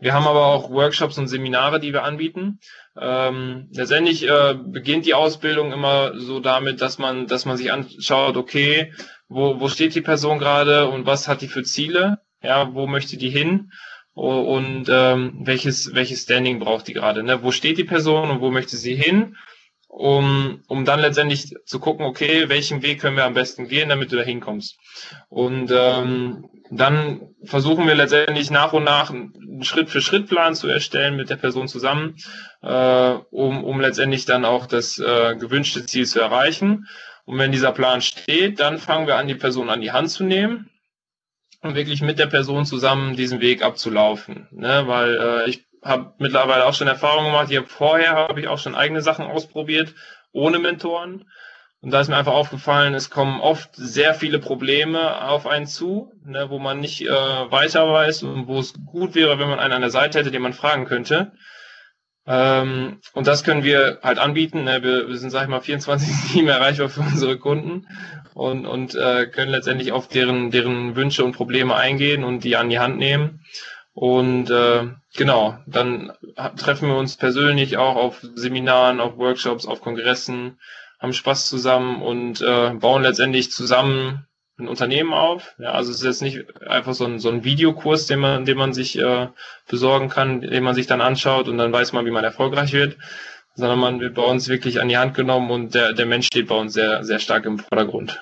wir 0.00 0.14
haben 0.14 0.26
aber 0.26 0.46
auch 0.46 0.70
Workshops 0.70 1.18
und 1.18 1.28
Seminare, 1.28 1.80
die 1.80 1.92
wir 1.92 2.04
anbieten. 2.04 2.60
Ähm, 3.00 3.68
letztendlich 3.72 4.28
äh, 4.28 4.54
beginnt 4.54 5.06
die 5.06 5.14
Ausbildung 5.14 5.72
immer 5.72 6.18
so 6.18 6.40
damit, 6.40 6.80
dass 6.80 6.98
man, 6.98 7.26
dass 7.26 7.44
man 7.44 7.56
sich 7.56 7.72
anschaut, 7.72 8.36
okay, 8.36 8.92
wo, 9.28 9.60
wo 9.60 9.68
steht 9.68 9.94
die 9.94 10.00
Person 10.00 10.38
gerade 10.38 10.88
und 10.88 11.06
was 11.06 11.28
hat 11.28 11.42
die 11.42 11.48
für 11.48 11.62
Ziele? 11.62 12.20
Ja, 12.42 12.74
wo 12.74 12.86
möchte 12.86 13.16
die 13.16 13.30
hin? 13.30 13.72
Und 14.14 14.86
ähm, 14.88 15.40
welches, 15.42 15.94
welches 15.94 16.22
Standing 16.22 16.58
braucht 16.58 16.88
die 16.88 16.94
gerade? 16.94 17.22
Ne? 17.22 17.42
Wo 17.42 17.50
steht 17.50 17.76
die 17.76 17.84
Person 17.84 18.30
und 18.30 18.40
wo 18.40 18.50
möchte 18.50 18.76
sie 18.76 18.94
hin? 18.94 19.36
um, 19.96 20.62
um 20.68 20.84
dann 20.84 21.00
letztendlich 21.00 21.54
zu 21.64 21.80
gucken, 21.80 22.04
okay, 22.04 22.50
welchen 22.50 22.82
Weg 22.82 23.00
können 23.00 23.16
wir 23.16 23.24
am 23.24 23.32
besten 23.32 23.66
gehen, 23.66 23.88
damit 23.88 24.12
du 24.12 24.16
da 24.16 24.22
hinkommst. 24.22 24.78
Und 25.30 25.72
ähm, 25.74 26.50
dann 26.70 27.34
versuchen 27.44 27.86
wir 27.86 27.94
letztendlich 27.94 28.50
nach 28.50 28.72
und 28.72 28.84
nach 28.84 29.10
einen 29.10 29.62
Schritt-für-Schritt-Plan 29.62 30.54
zu 30.54 30.68
erstellen 30.68 31.16
mit 31.16 31.30
der 31.30 31.36
Person 31.36 31.68
zusammen, 31.68 32.16
äh, 32.62 33.14
um, 33.30 33.64
um 33.64 33.80
letztendlich 33.80 34.24
dann 34.24 34.44
auch 34.44 34.66
das 34.66 34.98
äh, 34.98 35.36
gewünschte 35.36 35.86
Ziel 35.86 36.06
zu 36.06 36.20
erreichen. 36.20 36.86
Und 37.24 37.38
wenn 37.38 37.52
dieser 37.52 37.72
Plan 37.72 38.02
steht, 38.02 38.60
dann 38.60 38.78
fangen 38.78 39.06
wir 39.06 39.16
an, 39.16 39.28
die 39.28 39.34
Person 39.34 39.70
an 39.70 39.80
die 39.80 39.92
Hand 39.92 40.10
zu 40.10 40.24
nehmen 40.24 40.70
und 41.62 41.74
wirklich 41.74 42.00
mit 42.00 42.18
der 42.18 42.26
Person 42.26 42.64
zusammen 42.64 43.16
diesen 43.16 43.40
Weg 43.40 43.62
abzulaufen. 43.62 44.48
Ne? 44.52 44.84
Weil 44.86 45.16
äh, 45.16 45.50
ich 45.50 45.66
habe 45.82 46.14
mittlerweile 46.18 46.64
auch 46.66 46.74
schon 46.74 46.88
Erfahrungen 46.88 47.26
gemacht. 47.26 47.54
Habe 47.54 47.66
vorher 47.66 48.14
habe 48.14 48.40
ich 48.40 48.48
auch 48.48 48.58
schon 48.58 48.74
eigene 48.74 49.02
Sachen 49.02 49.26
ausprobiert, 49.26 49.94
ohne 50.32 50.58
Mentoren. 50.58 51.28
Und 51.86 51.92
da 51.92 52.00
ist 52.00 52.08
mir 52.08 52.16
einfach 52.16 52.32
aufgefallen, 52.32 52.94
es 52.94 53.10
kommen 53.10 53.40
oft 53.40 53.70
sehr 53.76 54.12
viele 54.12 54.40
Probleme 54.40 55.22
auf 55.22 55.46
einen 55.46 55.68
zu, 55.68 56.12
ne, 56.24 56.50
wo 56.50 56.58
man 56.58 56.80
nicht 56.80 57.02
äh, 57.02 57.08
weiter 57.08 57.88
weiß 57.88 58.24
und 58.24 58.48
wo 58.48 58.58
es 58.58 58.74
gut 58.86 59.14
wäre, 59.14 59.38
wenn 59.38 59.48
man 59.48 59.60
einen 59.60 59.74
an 59.74 59.82
der 59.82 59.90
Seite 59.90 60.18
hätte, 60.18 60.32
den 60.32 60.42
man 60.42 60.52
fragen 60.52 60.86
könnte. 60.86 61.30
Ähm, 62.26 62.98
und 63.12 63.28
das 63.28 63.44
können 63.44 63.62
wir 63.62 64.00
halt 64.02 64.18
anbieten. 64.18 64.64
Ne? 64.64 64.82
Wir, 64.82 65.06
wir 65.06 65.16
sind, 65.16 65.30
sag 65.30 65.44
ich 65.44 65.48
mal, 65.48 65.60
24-7 65.60 66.48
erreichbar 66.48 66.88
für 66.88 67.02
unsere 67.02 67.38
Kunden 67.38 67.86
und, 68.34 68.66
und 68.66 68.96
äh, 68.96 69.28
können 69.28 69.52
letztendlich 69.52 69.92
auf 69.92 70.08
deren, 70.08 70.50
deren 70.50 70.96
Wünsche 70.96 71.24
und 71.24 71.36
Probleme 71.36 71.76
eingehen 71.76 72.24
und 72.24 72.42
die 72.42 72.56
an 72.56 72.68
die 72.68 72.80
Hand 72.80 72.98
nehmen. 72.98 73.44
Und 73.92 74.50
äh, 74.50 74.88
genau, 75.16 75.56
dann 75.68 76.10
treffen 76.56 76.88
wir 76.88 76.96
uns 76.96 77.16
persönlich 77.16 77.76
auch 77.76 77.94
auf 77.94 78.26
Seminaren, 78.34 78.98
auf 78.98 79.18
Workshops, 79.18 79.66
auf 79.66 79.80
Kongressen, 79.80 80.58
haben 80.98 81.12
Spaß 81.12 81.48
zusammen 81.48 82.02
und 82.02 82.40
äh, 82.40 82.70
bauen 82.70 83.02
letztendlich 83.02 83.50
zusammen 83.50 84.26
ein 84.58 84.68
Unternehmen 84.68 85.12
auf. 85.12 85.54
Ja, 85.58 85.72
also 85.72 85.90
es 85.90 85.98
ist 85.98 86.04
jetzt 86.04 86.22
nicht 86.22 86.60
einfach 86.62 86.94
so 86.94 87.04
ein, 87.04 87.18
so 87.18 87.28
ein 87.28 87.44
Videokurs, 87.44 88.06
den 88.06 88.20
man, 88.20 88.44
den 88.44 88.56
man 88.56 88.72
sich 88.72 88.98
äh, 88.98 89.28
besorgen 89.68 90.08
kann, 90.08 90.40
den 90.40 90.64
man 90.64 90.74
sich 90.74 90.86
dann 90.86 91.00
anschaut 91.00 91.48
und 91.48 91.58
dann 91.58 91.72
weiß 91.72 91.92
man, 91.92 92.06
wie 92.06 92.10
man 92.10 92.24
erfolgreich 92.24 92.72
wird, 92.72 92.96
sondern 93.54 93.78
man 93.78 94.00
wird 94.00 94.14
bei 94.14 94.22
uns 94.22 94.48
wirklich 94.48 94.80
an 94.80 94.88
die 94.88 94.96
Hand 94.96 95.14
genommen 95.14 95.50
und 95.50 95.74
der, 95.74 95.92
der 95.92 96.06
Mensch 96.06 96.26
steht 96.26 96.48
bei 96.48 96.54
uns 96.54 96.72
sehr, 96.72 97.04
sehr 97.04 97.18
stark 97.18 97.44
im 97.44 97.58
Vordergrund. 97.58 98.20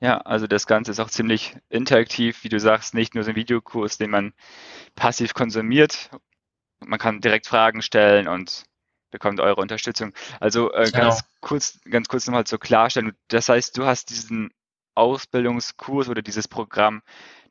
Ja, 0.00 0.18
also 0.18 0.48
das 0.48 0.66
Ganze 0.66 0.90
ist 0.90 0.98
auch 0.98 1.10
ziemlich 1.10 1.54
interaktiv, 1.68 2.42
wie 2.42 2.48
du 2.48 2.58
sagst, 2.58 2.92
nicht 2.92 3.14
nur 3.14 3.22
so 3.22 3.30
ein 3.30 3.36
Videokurs, 3.36 3.98
den 3.98 4.10
man 4.10 4.32
passiv 4.96 5.32
konsumiert. 5.32 6.10
Man 6.84 6.98
kann 6.98 7.20
direkt 7.20 7.46
Fragen 7.46 7.82
stellen 7.82 8.26
und 8.26 8.64
bekommt 9.12 9.38
eure 9.38 9.60
Unterstützung. 9.60 10.12
Also 10.40 10.72
äh, 10.72 10.90
ganz 10.90 10.92
genau. 10.92 11.16
kurz, 11.40 11.78
ganz 11.88 12.08
kurz 12.08 12.26
nochmal 12.26 12.44
zur 12.44 12.58
Klarstellung. 12.58 13.12
Das 13.28 13.48
heißt, 13.48 13.78
du 13.78 13.84
hast 13.84 14.10
diesen 14.10 14.50
Ausbildungskurs 14.94 16.08
oder 16.08 16.22
dieses 16.22 16.48
Programm 16.48 17.02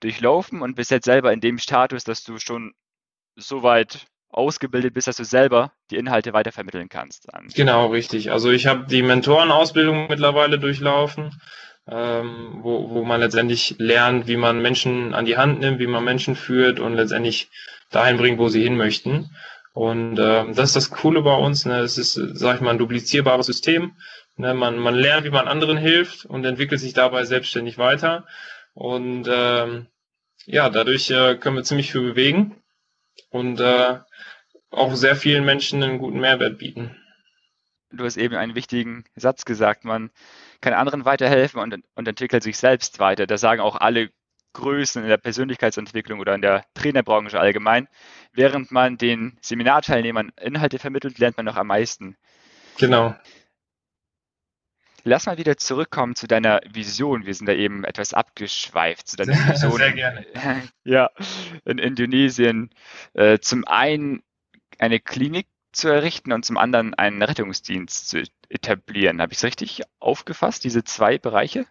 durchlaufen 0.02 0.62
und 0.62 0.76
bist 0.76 0.92
jetzt 0.92 1.06
selber 1.06 1.32
in 1.32 1.40
dem 1.40 1.58
Status, 1.58 2.04
dass 2.04 2.24
du 2.24 2.38
schon 2.38 2.74
so 3.36 3.64
weit 3.64 4.08
ausgebildet 4.30 4.94
bist, 4.94 5.08
dass 5.08 5.18
du 5.18 5.24
selber 5.26 5.72
die 5.90 5.98
Inhalte 5.98 6.34
weitervermitteln 6.34 6.90
kannst. 6.90 7.28
Genau, 7.56 7.88
richtig. 7.88 8.32
Also 8.32 8.50
ich 8.50 8.68
habe 8.68 8.86
die 8.88 9.02
Mentorenausbildung 9.02 10.08
mittlerweile 10.08 10.60
durchlaufen 10.60 11.32
ähm, 11.88 12.60
wo, 12.62 12.90
wo 12.90 13.04
man 13.04 13.20
letztendlich 13.20 13.76
lernt, 13.78 14.28
wie 14.28 14.38
man 14.38 14.62
Menschen 14.62 15.14
an 15.14 15.26
die 15.26 15.38
Hand 15.38 15.60
nimmt, 15.60 15.80
wie 15.80 15.88
man 15.88 16.04
Menschen 16.04 16.36
führt 16.36 16.80
und 16.80 16.94
letztendlich 16.94 17.50
dahin 17.90 18.18
bringt, 18.18 18.40
wo 18.40 18.50
sie 18.50 18.64
hin 18.64 18.78
möchten. 18.78 19.32
Und 19.74 20.20
ähm, 20.20 20.54
das 20.54 20.70
ist 20.70 20.76
das 20.76 20.90
Coole 20.92 21.22
bei 21.22 21.36
uns. 21.36 21.66
Ne? 21.66 21.80
Es 21.80 21.98
ist, 21.98 22.14
sag 22.14 22.56
ich 22.56 22.62
mal, 22.62 22.72
ein 22.72 22.78
duplizierbares 22.78 23.46
System. 23.46 23.96
Ne? 24.36 24.54
Man, 24.54 24.78
man 24.78 24.96
lernt, 24.96 25.26
wie 25.26 25.30
man 25.30 25.48
anderen 25.48 25.78
hilft 25.78 26.26
und 26.26 26.44
entwickelt 26.46 26.82
sich 26.82 26.94
dabei 26.94 27.24
selbstständig 27.24 27.78
weiter. 27.78 28.26
Und 28.74 29.28
ähm, 29.32 29.88
ja, 30.46 30.70
dadurch 30.70 31.10
äh, 31.12 31.36
können 31.36 31.56
wir 31.56 31.64
ziemlich 31.64 31.92
viel 31.92 32.02
bewegen 32.02 32.62
und 33.30 33.60
äh, 33.60 34.00
auch 34.72 34.96
sehr 34.96 35.16
vielen 35.16 35.46
Menschen 35.46 35.84
einen 35.84 36.00
guten 36.00 36.20
Mehrwert 36.20 36.58
bieten. 36.58 36.96
Du 37.92 38.06
hast 38.06 38.18
eben 38.18 38.36
einen 38.36 38.56
wichtigen 38.56 39.04
Satz 39.16 39.44
gesagt, 39.44 39.84
man 39.84 40.12
kann 40.62 40.74
anderen 40.74 41.04
weiterhelfen 41.04 41.60
und, 41.60 41.84
und 41.96 42.08
entwickelt 42.08 42.44
sich 42.44 42.58
selbst 42.58 43.00
weiter. 43.00 43.28
Das 43.28 43.42
sagen 43.42 43.62
auch 43.62 43.76
alle 43.76 44.12
Größen 44.54 45.04
in 45.04 45.10
der 45.10 45.18
Persönlichkeitsentwicklung 45.18 46.20
oder 46.20 46.36
in 46.36 46.42
der 46.42 46.66
Trainerbranche 46.74 47.40
allgemein. 47.40 47.88
Während 48.34 48.72
man 48.72 48.98
den 48.98 49.38
Seminarteilnehmern 49.42 50.32
Inhalte 50.40 50.80
vermittelt, 50.80 51.20
lernt 51.20 51.38
man 51.38 51.46
noch 51.46 51.56
am 51.56 51.68
meisten. 51.68 52.18
Genau. 52.78 53.16
Lass 55.04 55.26
mal 55.26 55.38
wieder 55.38 55.58
zurückkommen 55.58 56.16
zu 56.16 56.28
deiner 56.28 56.62
Vision. 56.70 57.26
Wir 57.26 57.34
sind 57.34 57.48
da 57.48 57.54
eben 57.54 57.84
etwas 57.84 58.14
abgeschweift 58.14 59.08
zu 59.08 59.18
deiner 59.18 59.34
Vision. 59.50 59.78
Sehr 59.78 59.94
gerne. 59.94 60.26
Ja, 60.84 61.10
in 61.66 61.78
Indonesien. 61.78 62.70
Äh, 63.14 63.40
zum 63.40 63.66
einen 63.66 64.24
eine 64.78 65.00
Klinik 65.00 65.48
zu 65.72 65.88
errichten 65.88 66.32
und 66.34 66.44
zum 66.44 66.58
anderen 66.58 66.94
einen 66.94 67.22
Rettungsdienst 67.22 68.10
zu 68.10 68.24
etablieren. 68.50 69.22
Habe 69.22 69.32
ich 69.32 69.38
es 69.40 69.44
richtig 69.44 69.82
aufgefasst, 70.00 70.64
diese 70.64 70.84
zwei 70.84 71.18
Bereiche? 71.18 71.66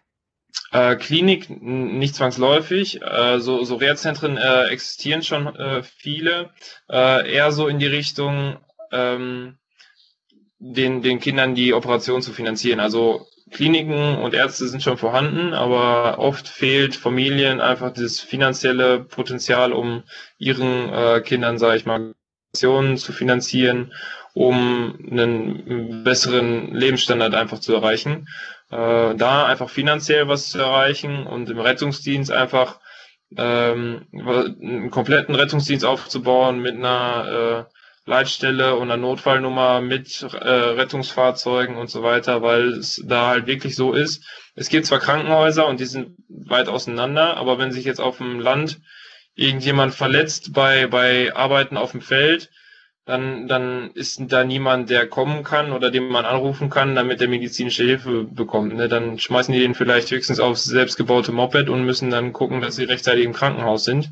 Äh, 0.71 0.95
Klinik 0.95 1.49
nicht 1.49 2.15
zwangsläufig. 2.15 3.01
Äh, 3.01 3.39
so 3.39 3.63
so 3.63 3.75
Reha-Zentren 3.75 4.37
äh, 4.37 4.67
existieren 4.67 5.21
schon 5.21 5.47
äh, 5.55 5.83
viele. 5.83 6.51
Äh, 6.89 7.33
eher 7.33 7.51
so 7.51 7.67
in 7.67 7.79
die 7.79 7.87
Richtung, 7.87 8.57
ähm, 8.91 9.57
den, 10.59 11.01
den 11.01 11.19
Kindern 11.19 11.55
die 11.55 11.73
Operation 11.73 12.21
zu 12.21 12.31
finanzieren. 12.31 12.79
Also 12.79 13.27
Kliniken 13.51 14.17
und 14.19 14.33
Ärzte 14.33 14.67
sind 14.67 14.81
schon 14.81 14.97
vorhanden, 14.97 15.53
aber 15.53 16.19
oft 16.19 16.47
fehlt 16.47 16.95
Familien 16.95 17.59
einfach 17.59 17.91
das 17.91 18.19
finanzielle 18.21 19.01
Potenzial, 19.01 19.73
um 19.73 20.03
ihren 20.37 20.89
äh, 20.89 21.21
Kindern, 21.21 21.57
sage 21.57 21.77
ich 21.77 21.85
mal, 21.85 22.13
zu 22.53 23.11
finanzieren, 23.13 23.93
um 24.33 24.97
einen 25.09 26.03
besseren 26.03 26.73
Lebensstandard 26.73 27.33
einfach 27.33 27.59
zu 27.59 27.73
erreichen. 27.73 28.27
Äh, 28.71 29.15
da 29.15 29.45
einfach 29.45 29.69
finanziell 29.69 30.29
was 30.29 30.49
zu 30.49 30.59
erreichen 30.59 31.27
und 31.27 31.49
im 31.49 31.59
Rettungsdienst 31.59 32.31
einfach 32.31 32.79
ähm, 33.37 34.07
einen 34.13 34.89
kompletten 34.91 35.35
Rettungsdienst 35.35 35.85
aufzubauen 35.85 36.59
mit 36.59 36.75
einer 36.75 37.67
äh, 37.67 38.09
Leitstelle 38.09 38.75
und 38.75 38.89
einer 38.89 38.97
Notfallnummer 38.97 39.81
mit 39.81 40.23
äh, 40.23 40.47
Rettungsfahrzeugen 40.47 41.75
und 41.75 41.89
so 41.89 42.01
weiter, 42.01 42.41
weil 42.41 42.69
es 42.69 43.01
da 43.05 43.27
halt 43.27 43.45
wirklich 43.45 43.75
so 43.75 43.93
ist. 43.93 44.25
Es 44.55 44.69
gibt 44.69 44.85
zwar 44.85 44.99
Krankenhäuser 44.99 45.67
und 45.67 45.81
die 45.81 45.85
sind 45.85 46.15
weit 46.29 46.69
auseinander, 46.69 47.35
aber 47.37 47.59
wenn 47.59 47.73
sich 47.73 47.83
jetzt 47.83 48.01
auf 48.01 48.17
dem 48.17 48.39
Land 48.39 48.79
irgendjemand 49.35 49.93
verletzt 49.93 50.53
bei, 50.53 50.87
bei 50.87 51.35
Arbeiten 51.35 51.77
auf 51.77 51.91
dem 51.91 52.01
Feld, 52.01 52.49
dann, 53.05 53.47
dann 53.47 53.91
ist 53.91 54.21
da 54.31 54.43
niemand, 54.43 54.89
der 54.89 55.07
kommen 55.07 55.43
kann 55.43 55.71
oder 55.71 55.89
den 55.89 56.07
man 56.07 56.25
anrufen 56.25 56.69
kann, 56.69 56.95
damit 56.95 57.19
der 57.19 57.27
medizinische 57.27 57.83
Hilfe 57.83 58.25
bekommt. 58.25 58.75
Ne? 58.75 58.87
Dann 58.87 59.17
schmeißen 59.17 59.53
die 59.53 59.59
den 59.59 59.73
vielleicht 59.73 60.11
höchstens 60.11 60.39
aufs 60.39 60.65
selbstgebaute 60.65 61.31
Moped 61.31 61.69
und 61.69 61.83
müssen 61.83 62.11
dann 62.11 62.31
gucken, 62.31 62.61
dass 62.61 62.75
sie 62.75 62.83
rechtzeitig 62.83 63.25
im 63.25 63.33
Krankenhaus 63.33 63.83
sind. 63.83 64.11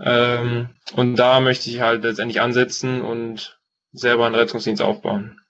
Ähm, 0.00 0.70
und 0.94 1.16
da 1.16 1.40
möchte 1.40 1.70
ich 1.70 1.80
halt 1.80 2.02
letztendlich 2.02 2.40
ansetzen 2.40 3.02
und 3.02 3.60
selber 3.92 4.26
einen 4.26 4.34
Rettungsdienst 4.34 4.82
aufbauen. 4.82 5.40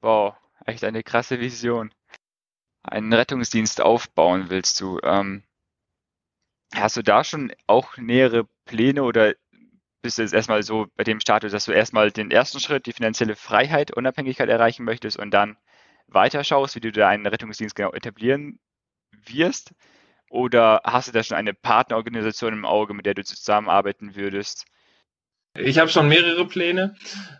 Wow, 0.00 0.34
echt 0.64 0.84
eine 0.84 1.02
krasse 1.02 1.40
Vision. 1.40 1.92
Einen 2.82 3.12
Rettungsdienst 3.12 3.80
aufbauen 3.80 4.48
willst 4.48 4.80
du. 4.80 5.00
Ähm, 5.02 5.42
hast 6.72 6.96
du 6.96 7.02
da 7.02 7.24
schon 7.24 7.52
auch 7.66 7.96
nähere 7.96 8.46
Pläne 8.64 9.02
oder 9.02 9.34
bist 10.02 10.18
du 10.18 10.22
jetzt 10.22 10.34
erstmal 10.34 10.62
so 10.62 10.86
bei 10.96 11.04
dem 11.04 11.20
Status, 11.20 11.52
dass 11.52 11.64
du 11.64 11.72
erstmal 11.72 12.10
den 12.10 12.30
ersten 12.30 12.60
Schritt, 12.60 12.86
die 12.86 12.92
finanzielle 12.92 13.36
Freiheit, 13.36 13.96
Unabhängigkeit 13.96 14.48
erreichen 14.48 14.84
möchtest 14.84 15.18
und 15.18 15.30
dann 15.30 15.56
weiterschaust, 16.08 16.74
wie 16.76 16.80
du 16.80 16.92
da 16.92 17.08
einen 17.08 17.26
Rettungsdienst 17.26 17.76
genau 17.76 17.92
etablieren 17.92 18.58
wirst? 19.26 19.72
Oder 20.30 20.80
hast 20.84 21.08
du 21.08 21.12
da 21.12 21.22
schon 21.22 21.36
eine 21.36 21.54
Partnerorganisation 21.54 22.52
im 22.52 22.64
Auge, 22.64 22.94
mit 22.94 23.04
der 23.04 23.14
du 23.14 23.24
zusammenarbeiten 23.24 24.14
würdest? 24.14 24.66
Ich 25.58 25.78
habe 25.78 25.88
schon 25.88 26.08
mehrere 26.08 26.46
Pläne. 26.46 26.94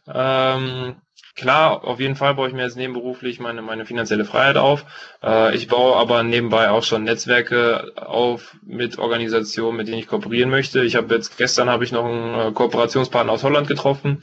Ähm, 0.08 1.00
klar, 1.34 1.84
auf 1.84 2.00
jeden 2.00 2.16
Fall 2.16 2.34
baue 2.34 2.48
ich 2.48 2.54
mir 2.54 2.62
jetzt 2.62 2.76
nebenberuflich 2.76 3.40
meine, 3.40 3.62
meine 3.62 3.86
finanzielle 3.86 4.24
Freiheit 4.24 4.56
auf. 4.56 4.84
Äh, 5.22 5.54
ich 5.56 5.68
baue 5.68 5.96
aber 5.96 6.22
nebenbei 6.22 6.70
auch 6.70 6.82
schon 6.82 7.04
Netzwerke 7.04 7.92
auf 7.96 8.56
mit 8.62 8.98
Organisationen, 8.98 9.76
mit 9.76 9.88
denen 9.88 9.98
ich 9.98 10.06
kooperieren 10.06 10.50
möchte. 10.50 10.84
Ich 10.84 10.96
habe 10.96 11.14
jetzt 11.14 11.36
gestern 11.38 11.70
habe 11.70 11.84
ich 11.84 11.92
noch 11.92 12.04
einen 12.04 12.48
äh, 12.48 12.52
Kooperationspartner 12.52 13.32
aus 13.32 13.44
Holland 13.44 13.68
getroffen, 13.68 14.22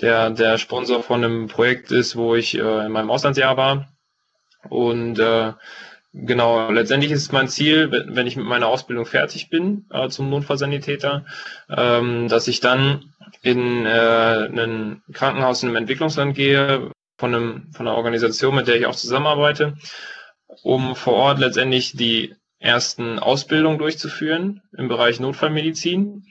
der 0.00 0.30
der 0.30 0.58
Sponsor 0.58 1.02
von 1.02 1.24
einem 1.24 1.48
Projekt 1.48 1.90
ist, 1.90 2.16
wo 2.16 2.34
ich 2.34 2.56
äh, 2.56 2.86
in 2.86 2.92
meinem 2.92 3.10
Auslandsjahr 3.10 3.56
war. 3.56 3.88
Und 4.68 5.18
äh, 5.18 5.52
Genau, 6.12 6.70
letztendlich 6.70 7.12
ist 7.12 7.32
mein 7.32 7.48
Ziel, 7.48 7.90
wenn 7.90 8.26
ich 8.26 8.36
mit 8.36 8.46
meiner 8.46 8.68
Ausbildung 8.68 9.04
fertig 9.04 9.50
bin 9.50 9.86
äh, 9.90 10.08
zum 10.08 10.30
Notfallsanitäter, 10.30 11.26
ähm, 11.68 12.28
dass 12.28 12.48
ich 12.48 12.60
dann 12.60 13.12
in 13.42 13.84
äh, 13.84 14.48
ein 14.48 15.02
Krankenhaus 15.12 15.62
in 15.62 15.68
einem 15.68 15.76
Entwicklungsland 15.76 16.34
gehe, 16.34 16.90
von, 17.18 17.34
einem, 17.34 17.72
von 17.72 17.86
einer 17.86 17.96
Organisation, 17.96 18.54
mit 18.54 18.68
der 18.68 18.76
ich 18.76 18.86
auch 18.86 18.94
zusammenarbeite, 18.94 19.76
um 20.62 20.96
vor 20.96 21.14
Ort 21.14 21.40
letztendlich 21.40 21.92
die 21.92 22.34
ersten 22.58 23.18
Ausbildungen 23.18 23.78
durchzuführen 23.78 24.62
im 24.76 24.88
Bereich 24.88 25.20
Notfallmedizin. 25.20 26.24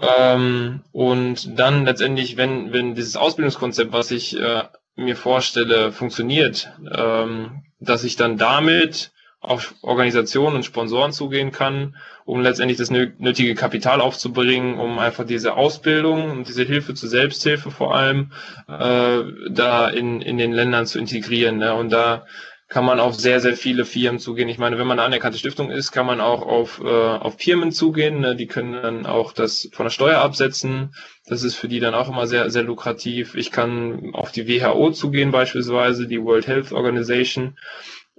Ähm, 0.00 0.84
und 0.92 1.58
dann 1.58 1.84
letztendlich, 1.84 2.36
wenn, 2.36 2.72
wenn 2.72 2.94
dieses 2.94 3.16
Ausbildungskonzept, 3.16 3.92
was 3.92 4.12
ich 4.12 4.38
äh, 4.38 4.64
mir 4.94 5.16
vorstelle, 5.16 5.90
funktioniert, 5.90 6.72
ähm, 6.90 7.64
dass 7.80 8.04
ich 8.04 8.16
dann 8.16 8.36
damit 8.36 9.10
auf 9.40 9.74
Organisationen 9.82 10.56
und 10.56 10.64
Sponsoren 10.64 11.12
zugehen 11.12 11.52
kann, 11.52 11.94
um 12.24 12.40
letztendlich 12.40 12.76
das 12.76 12.90
nötige 12.90 13.54
Kapital 13.54 14.00
aufzubringen, 14.00 14.78
um 14.78 14.98
einfach 14.98 15.24
diese 15.24 15.54
Ausbildung 15.54 16.30
und 16.30 16.48
diese 16.48 16.64
Hilfe 16.64 16.94
zur 16.94 17.08
Selbsthilfe 17.08 17.70
vor 17.70 17.94
allem 17.94 18.32
äh, 18.66 19.22
da 19.50 19.88
in, 19.88 20.20
in 20.20 20.38
den 20.38 20.52
Ländern 20.52 20.86
zu 20.86 20.98
integrieren. 20.98 21.58
Ne? 21.58 21.72
Und 21.74 21.90
da 21.90 22.26
kann 22.68 22.84
man 22.84 23.00
auf 23.00 23.14
sehr, 23.14 23.40
sehr 23.40 23.56
viele 23.56 23.86
Firmen 23.86 24.20
zugehen. 24.20 24.48
Ich 24.50 24.58
meine, 24.58 24.78
wenn 24.78 24.86
man 24.86 24.98
eine 24.98 25.06
anerkannte 25.06 25.38
Stiftung 25.38 25.70
ist, 25.70 25.90
kann 25.90 26.04
man 26.04 26.20
auch 26.20 26.42
auf, 26.42 26.80
äh, 26.84 26.86
auf 26.86 27.38
Firmen 27.38 27.72
zugehen. 27.72 28.20
Ne? 28.20 28.36
Die 28.36 28.46
können 28.46 28.74
dann 28.74 29.06
auch 29.06 29.32
das 29.32 29.70
von 29.72 29.84
der 29.84 29.90
Steuer 29.90 30.18
absetzen. 30.18 30.94
Das 31.26 31.42
ist 31.42 31.54
für 31.54 31.68
die 31.68 31.80
dann 31.80 31.94
auch 31.94 32.10
immer 32.10 32.26
sehr, 32.26 32.50
sehr 32.50 32.64
lukrativ. 32.64 33.34
Ich 33.34 33.52
kann 33.52 34.10
auf 34.12 34.32
die 34.32 34.46
WHO 34.46 34.90
zugehen 34.90 35.30
beispielsweise, 35.30 36.06
die 36.06 36.22
World 36.22 36.46
Health 36.46 36.72
Organization, 36.72 37.56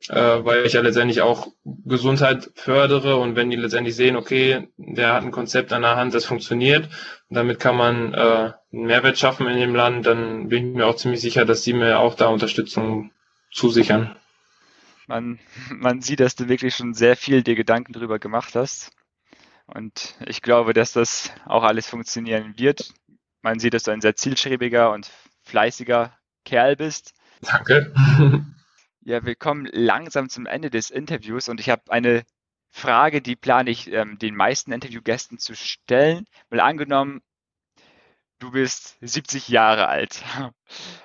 äh, 0.08 0.16
weil 0.16 0.66
ich 0.66 0.74
ja 0.74 0.82
letztendlich 0.82 1.22
auch 1.22 1.48
Gesundheit 1.86 2.50
fördere 2.56 3.18
und 3.18 3.36
wenn 3.36 3.52
die 3.52 3.58
letztendlich 3.58 3.96
sehen, 3.96 4.16
okay, 4.16 4.68
der 4.78 5.14
hat 5.14 5.24
ein 5.24 5.32
Konzept 5.32 5.74
an 5.74 5.84
der 5.84 5.96
Hand, 5.96 6.16
das 6.16 6.26
funktioniert, 6.26 6.90
damit 7.30 7.60
kann 7.60 7.78
man 7.78 8.16
äh, 8.16 8.18
einen 8.18 8.86
Mehrwert 8.88 9.20
schaffen 9.20 9.46
in 9.46 9.60
dem 9.60 9.76
Land, 9.76 10.08
dann 10.08 10.50
bin 10.50 10.70
ich 10.70 10.76
mir 10.76 10.88
auch 10.88 10.96
ziemlich 10.96 11.22
sicher, 11.22 11.46
dass 11.46 11.64
sie 11.64 11.74
mir 11.74 12.00
auch 12.00 12.16
da 12.16 12.30
Unterstützung 12.30 13.12
zusichern. 13.52 14.16
Man, 15.10 15.40
man 15.72 16.02
sieht, 16.02 16.22
dass 16.22 16.36
du 16.36 16.48
wirklich 16.48 16.76
schon 16.76 16.94
sehr 16.94 17.18
viel 17.18 17.44
dir 17.44 17.56
Gedanken 17.56 17.92
darüber 17.92 18.20
gemacht 18.20 18.56
hast. 18.56 18.92
Und 19.66 20.16
ich 20.26 20.42
glaube, 20.42 20.74
dass 20.74 20.94
das 20.94 21.32
auch 21.46 21.64
alles 21.64 21.88
funktionieren 21.88 22.58
wird. 22.58 22.94
Man 23.42 23.60
sieht, 23.60 23.74
dass 23.74 23.84
du 23.84 23.92
ein 23.92 24.02
sehr 24.02 24.16
zielstrebiger 24.16 24.92
und 24.92 25.12
fleißiger 25.44 26.18
Kerl 26.46 26.78
bist. 26.78 27.14
Danke. 27.42 27.94
Ja, 29.02 29.26
wir 29.26 29.36
kommen 29.36 29.68
langsam 29.72 30.30
zum 30.30 30.46
Ende 30.46 30.70
des 30.70 30.92
Interviews 30.92 31.48
und 31.48 31.62
ich 31.62 31.70
habe 31.70 31.84
eine 31.88 32.26
Frage, 32.70 33.22
die 33.22 33.38
plane 33.38 33.72
ich 33.72 33.92
ähm, 33.92 34.20
den 34.20 34.36
meisten 34.36 34.74
Interviewgästen 34.74 35.40
zu 35.40 35.56
stellen. 35.56 36.26
Mal 36.50 36.60
angenommen, 36.60 37.22
du 38.40 38.52
bist 38.52 38.98
70 39.02 39.48
Jahre 39.48 39.88
alt. 39.88 40.22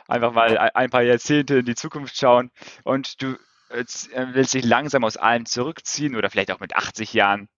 Einfach 0.08 0.32
mal 0.32 0.58
ein 0.58 0.90
paar 0.90 1.02
Jahrzehnte 1.02 1.58
in 1.58 1.66
die 1.66 1.76
Zukunft 1.76 2.16
schauen 2.18 2.50
und 2.82 3.22
du 3.22 3.36
will 3.74 4.46
sich 4.46 4.64
langsam 4.64 5.04
aus 5.04 5.16
allem 5.16 5.46
zurückziehen 5.46 6.16
oder 6.16 6.30
vielleicht 6.30 6.50
auch 6.50 6.60
mit 6.60 6.76
80 6.76 7.12
Jahren 7.12 7.48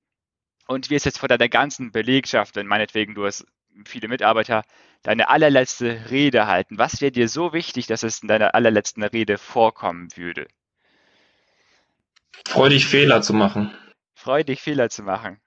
und 0.66 0.90
wirst 0.90 1.06
jetzt 1.06 1.18
vor 1.18 1.28
deiner 1.28 1.48
ganzen 1.48 1.92
Belegschaft, 1.92 2.56
wenn 2.56 2.66
meinetwegen 2.66 3.14
du 3.14 3.26
hast 3.26 3.46
viele 3.84 4.08
Mitarbeiter, 4.08 4.64
deine 5.02 5.28
allerletzte 5.28 6.10
Rede 6.10 6.46
halten. 6.46 6.78
Was 6.78 7.00
wäre 7.00 7.12
dir 7.12 7.28
so 7.28 7.52
wichtig, 7.52 7.86
dass 7.86 8.02
es 8.02 8.22
in 8.22 8.28
deiner 8.28 8.54
allerletzten 8.54 9.02
Rede 9.02 9.36
vorkommen 9.38 10.08
würde? 10.16 10.48
Freu 12.46 12.68
dich, 12.68 12.86
Fehler 12.86 13.22
zu 13.22 13.34
machen. 13.34 13.74
Freu 14.14 14.42
dich, 14.44 14.62
Fehler 14.62 14.88
zu 14.88 15.02
machen. 15.02 15.40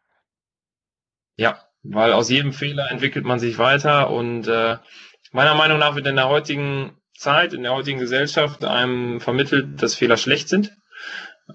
Ja, 1.37 1.65
weil 1.83 2.13
aus 2.13 2.29
jedem 2.29 2.53
Fehler 2.53 2.91
entwickelt 2.91 3.25
man 3.25 3.39
sich 3.39 3.57
weiter 3.57 4.09
und 4.11 4.47
äh, 4.47 4.77
meiner 5.31 5.55
Meinung 5.55 5.79
nach 5.79 5.95
wird 5.95 6.07
in 6.07 6.17
der 6.17 6.29
heutigen 6.29 6.99
Zeit, 7.19 7.53
in 7.53 7.63
der 7.63 7.73
heutigen 7.73 7.99
Gesellschaft 7.99 8.63
einem 8.63 9.19
vermittelt, 9.19 9.81
dass 9.81 9.95
Fehler 9.95 10.17
schlecht 10.17 10.49
sind. 10.49 10.75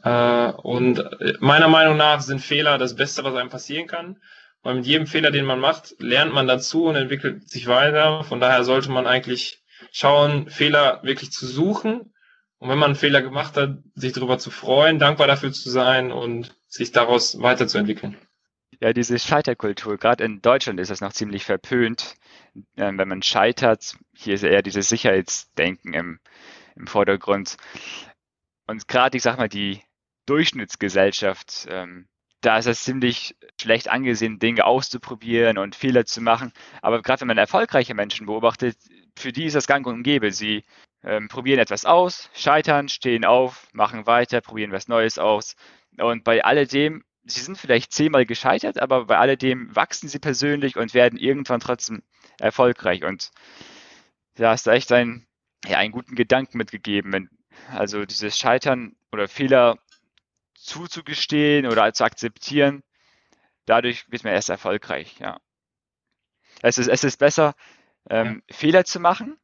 Äh, 0.02 0.50
und 0.50 1.02
meiner 1.40 1.68
Meinung 1.68 1.96
nach 1.96 2.20
sind 2.20 2.40
Fehler 2.40 2.78
das 2.78 2.96
Beste, 2.96 3.24
was 3.24 3.34
einem 3.34 3.50
passieren 3.50 3.86
kann. 3.86 4.18
Weil 4.62 4.76
mit 4.76 4.86
jedem 4.86 5.06
Fehler, 5.06 5.30
den 5.30 5.44
man 5.44 5.60
macht, 5.60 5.94
lernt 5.98 6.32
man 6.32 6.46
dazu 6.46 6.86
und 6.86 6.96
entwickelt 6.96 7.48
sich 7.48 7.66
weiter. 7.66 8.24
Von 8.24 8.40
daher 8.40 8.64
sollte 8.64 8.90
man 8.90 9.06
eigentlich 9.06 9.62
schauen, 9.92 10.48
Fehler 10.48 11.00
wirklich 11.02 11.32
zu 11.32 11.46
suchen. 11.46 12.12
Und 12.58 12.70
wenn 12.70 12.78
man 12.78 12.90
einen 12.90 12.94
Fehler 12.94 13.20
gemacht 13.20 13.56
hat, 13.56 13.78
sich 13.94 14.12
darüber 14.14 14.38
zu 14.38 14.50
freuen, 14.50 14.98
dankbar 14.98 15.26
dafür 15.26 15.52
zu 15.52 15.68
sein 15.68 16.12
und 16.12 16.56
sich 16.66 16.92
daraus 16.92 17.40
weiterzuentwickeln. 17.42 18.16
Ja, 18.80 18.92
diese 18.92 19.18
Scheiterkultur, 19.18 19.98
gerade 19.98 20.24
in 20.24 20.40
Deutschland 20.40 20.80
ist 20.80 20.90
das 20.90 21.00
noch 21.00 21.12
ziemlich 21.12 21.44
verpönt. 21.44 22.16
Ähm, 22.76 22.98
wenn 22.98 23.08
man 23.08 23.22
scheitert, 23.22 23.96
hier 24.14 24.34
ist 24.34 24.44
eher 24.44 24.62
dieses 24.62 24.88
Sicherheitsdenken 24.88 25.92
im, 25.94 26.20
im 26.76 26.86
Vordergrund. 26.86 27.56
Und 28.66 28.88
gerade, 28.88 29.16
ich 29.16 29.22
sag 29.22 29.38
mal, 29.38 29.48
die 29.48 29.82
Durchschnittsgesellschaft 30.26 31.66
ähm, 31.68 32.08
da 32.44 32.58
ist 32.58 32.66
es 32.66 32.84
ziemlich 32.84 33.36
schlecht 33.60 33.88
angesehen, 33.88 34.38
Dinge 34.38 34.64
auszuprobieren 34.64 35.58
und 35.58 35.74
Fehler 35.74 36.04
zu 36.04 36.20
machen. 36.20 36.52
Aber 36.82 37.02
gerade 37.02 37.22
wenn 37.22 37.28
man 37.28 37.38
erfolgreiche 37.38 37.94
Menschen 37.94 38.26
beobachtet, 38.26 38.76
für 39.16 39.32
die 39.32 39.44
ist 39.44 39.56
das 39.56 39.66
gang 39.66 39.86
und 39.86 40.02
gäbe. 40.02 40.30
Sie 40.30 40.64
ähm, 41.02 41.28
probieren 41.28 41.58
etwas 41.58 41.84
aus, 41.84 42.28
scheitern, 42.34 42.88
stehen 42.88 43.24
auf, 43.24 43.68
machen 43.72 44.06
weiter, 44.06 44.40
probieren 44.40 44.72
was 44.72 44.88
Neues 44.88 45.18
aus. 45.18 45.56
Und 45.96 46.24
bei 46.24 46.44
alledem, 46.44 47.04
sie 47.24 47.40
sind 47.40 47.56
vielleicht 47.56 47.92
zehnmal 47.92 48.26
gescheitert, 48.26 48.78
aber 48.78 49.06
bei 49.06 49.16
alledem 49.16 49.74
wachsen 49.74 50.08
sie 50.08 50.18
persönlich 50.18 50.76
und 50.76 50.92
werden 50.92 51.18
irgendwann 51.18 51.60
trotzdem 51.60 52.02
erfolgreich. 52.38 53.04
Und 53.04 53.30
da 54.34 54.50
hast 54.50 54.66
du 54.66 54.70
echt 54.70 54.92
einen, 54.92 55.26
ja, 55.64 55.78
einen 55.78 55.92
guten 55.92 56.14
Gedanken 56.14 56.58
mitgegeben. 56.58 57.30
Also 57.70 58.04
dieses 58.04 58.38
Scheitern 58.38 58.96
oder 59.12 59.28
Fehler 59.28 59.78
zuzugestehen 60.54 61.66
oder 61.66 61.92
zu 61.92 62.04
akzeptieren, 62.04 62.82
dadurch 63.66 64.10
wird 64.10 64.24
man 64.24 64.32
erst 64.32 64.50
erfolgreich, 64.50 65.18
ja. 65.18 65.40
Es 66.62 66.78
ist, 66.78 66.88
es 66.88 67.04
ist 67.04 67.18
besser, 67.18 67.54
ähm, 68.08 68.42
ja. 68.48 68.56
Fehler 68.56 68.84
zu 68.84 69.00
machen, 69.00 69.38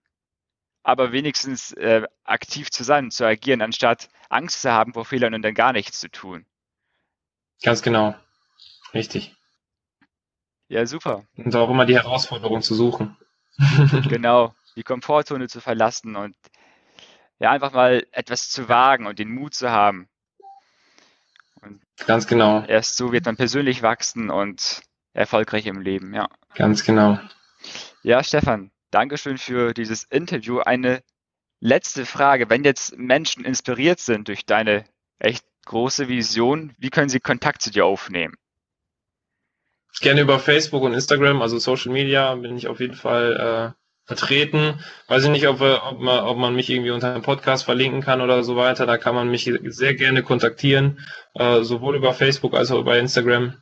aber 0.83 1.12
wenigstens 1.12 1.72
äh, 1.72 2.07
aktiv 2.24 2.70
zu 2.70 2.85
sein, 2.85 3.11
zu 3.11 3.24
agieren, 3.26 3.61
anstatt 3.62 4.09
Angst 4.29 4.62
zu 4.62 4.72
haben 4.72 4.94
vor 4.94 5.05
Fehlern 5.05 5.35
und 5.35 5.42
dann 5.42 5.55
gar 5.55 5.72
nichts 5.72 6.00
zu 6.00 6.11
tun. 6.11 6.46
Ganz 7.62 7.83
genau. 7.83 8.14
Richtig. 8.94 9.37
Ja, 10.70 10.87
super. 10.87 11.24
Und 11.37 11.54
auch 11.56 11.68
immer 11.68 11.85
die 11.85 11.96
Herausforderung 11.96 12.62
zu 12.62 12.76
suchen. 12.76 13.16
genau, 14.09 14.54
die 14.76 14.85
Komfortzone 14.85 15.48
zu 15.48 15.61
verlassen 15.61 16.14
und 16.14 16.37
ja, 17.40 17.50
einfach 17.50 17.72
mal 17.72 18.06
etwas 18.12 18.50
zu 18.50 18.68
wagen 18.68 19.09
und 19.09 19.18
den 19.18 19.35
Mut 19.35 19.52
zu 19.52 19.72
haben. 19.72 20.09
Und 21.61 21.83
Ganz 22.06 22.28
genau. 22.28 22.62
Erst 22.64 22.96
so 22.96 23.11
wird 23.11 23.26
man 23.26 23.37
persönlich 23.37 23.83
wachsen 23.83 24.30
und 24.30 24.83
erfolgreich 25.12 25.66
im 25.66 25.80
Leben, 25.80 26.14
ja. 26.14 26.28
Ganz 26.54 26.85
genau. 26.85 27.18
Ja, 28.04 28.22
Stefan, 28.22 28.70
Dankeschön 28.92 29.38
für 29.38 29.74
dieses 29.74 30.04
Interview. 30.04 30.61
Eine 30.61 31.02
letzte 31.59 32.06
Frage. 32.06 32.48
Wenn 32.48 32.62
jetzt 32.62 32.96
Menschen 32.96 33.44
inspiriert 33.44 33.98
sind 33.98 34.28
durch 34.28 34.46
deine 34.46 34.85
echt 35.18 35.44
große 35.66 36.06
Vision, 36.06 36.74
wie 36.78 36.90
können 36.90 37.09
sie 37.09 37.18
Kontakt 37.18 37.61
zu 37.61 37.72
dir 37.72 37.87
aufnehmen? 37.87 38.37
Gerne 40.00 40.20
über 40.22 40.38
Facebook 40.38 40.83
und 40.83 40.94
Instagram, 40.94 41.42
also 41.42 41.59
Social 41.59 41.92
Media, 41.92 42.35
bin 42.35 42.57
ich 42.57 42.68
auf 42.68 42.81
jeden 42.81 42.94
Fall 42.94 43.74
äh, 43.74 43.81
vertreten. 44.07 44.83
Weiß 45.09 45.24
ich 45.24 45.31
nicht, 45.31 45.46
ob, 45.46 45.61
ob, 45.61 46.00
man, 46.00 46.24
ob 46.24 46.37
man 46.37 46.55
mich 46.55 46.70
irgendwie 46.70 46.90
unter 46.90 47.12
einem 47.12 47.22
Podcast 47.22 47.64
verlinken 47.64 48.00
kann 48.00 48.20
oder 48.20 48.42
so 48.42 48.57
weiter. 48.57 48.87
Da 48.87 48.98
kann 48.98 49.14
man 49.14 49.31
mich 49.31 49.50
sehr 49.64 49.94
gerne 49.94 50.22
kontaktieren, 50.22 51.00
äh, 51.35 51.62
sowohl 51.62 51.96
über 51.96 52.12
Facebook 52.12 52.55
als 52.55 52.70
auch 52.70 52.81
über 52.81 52.98
Instagram. 52.98 53.55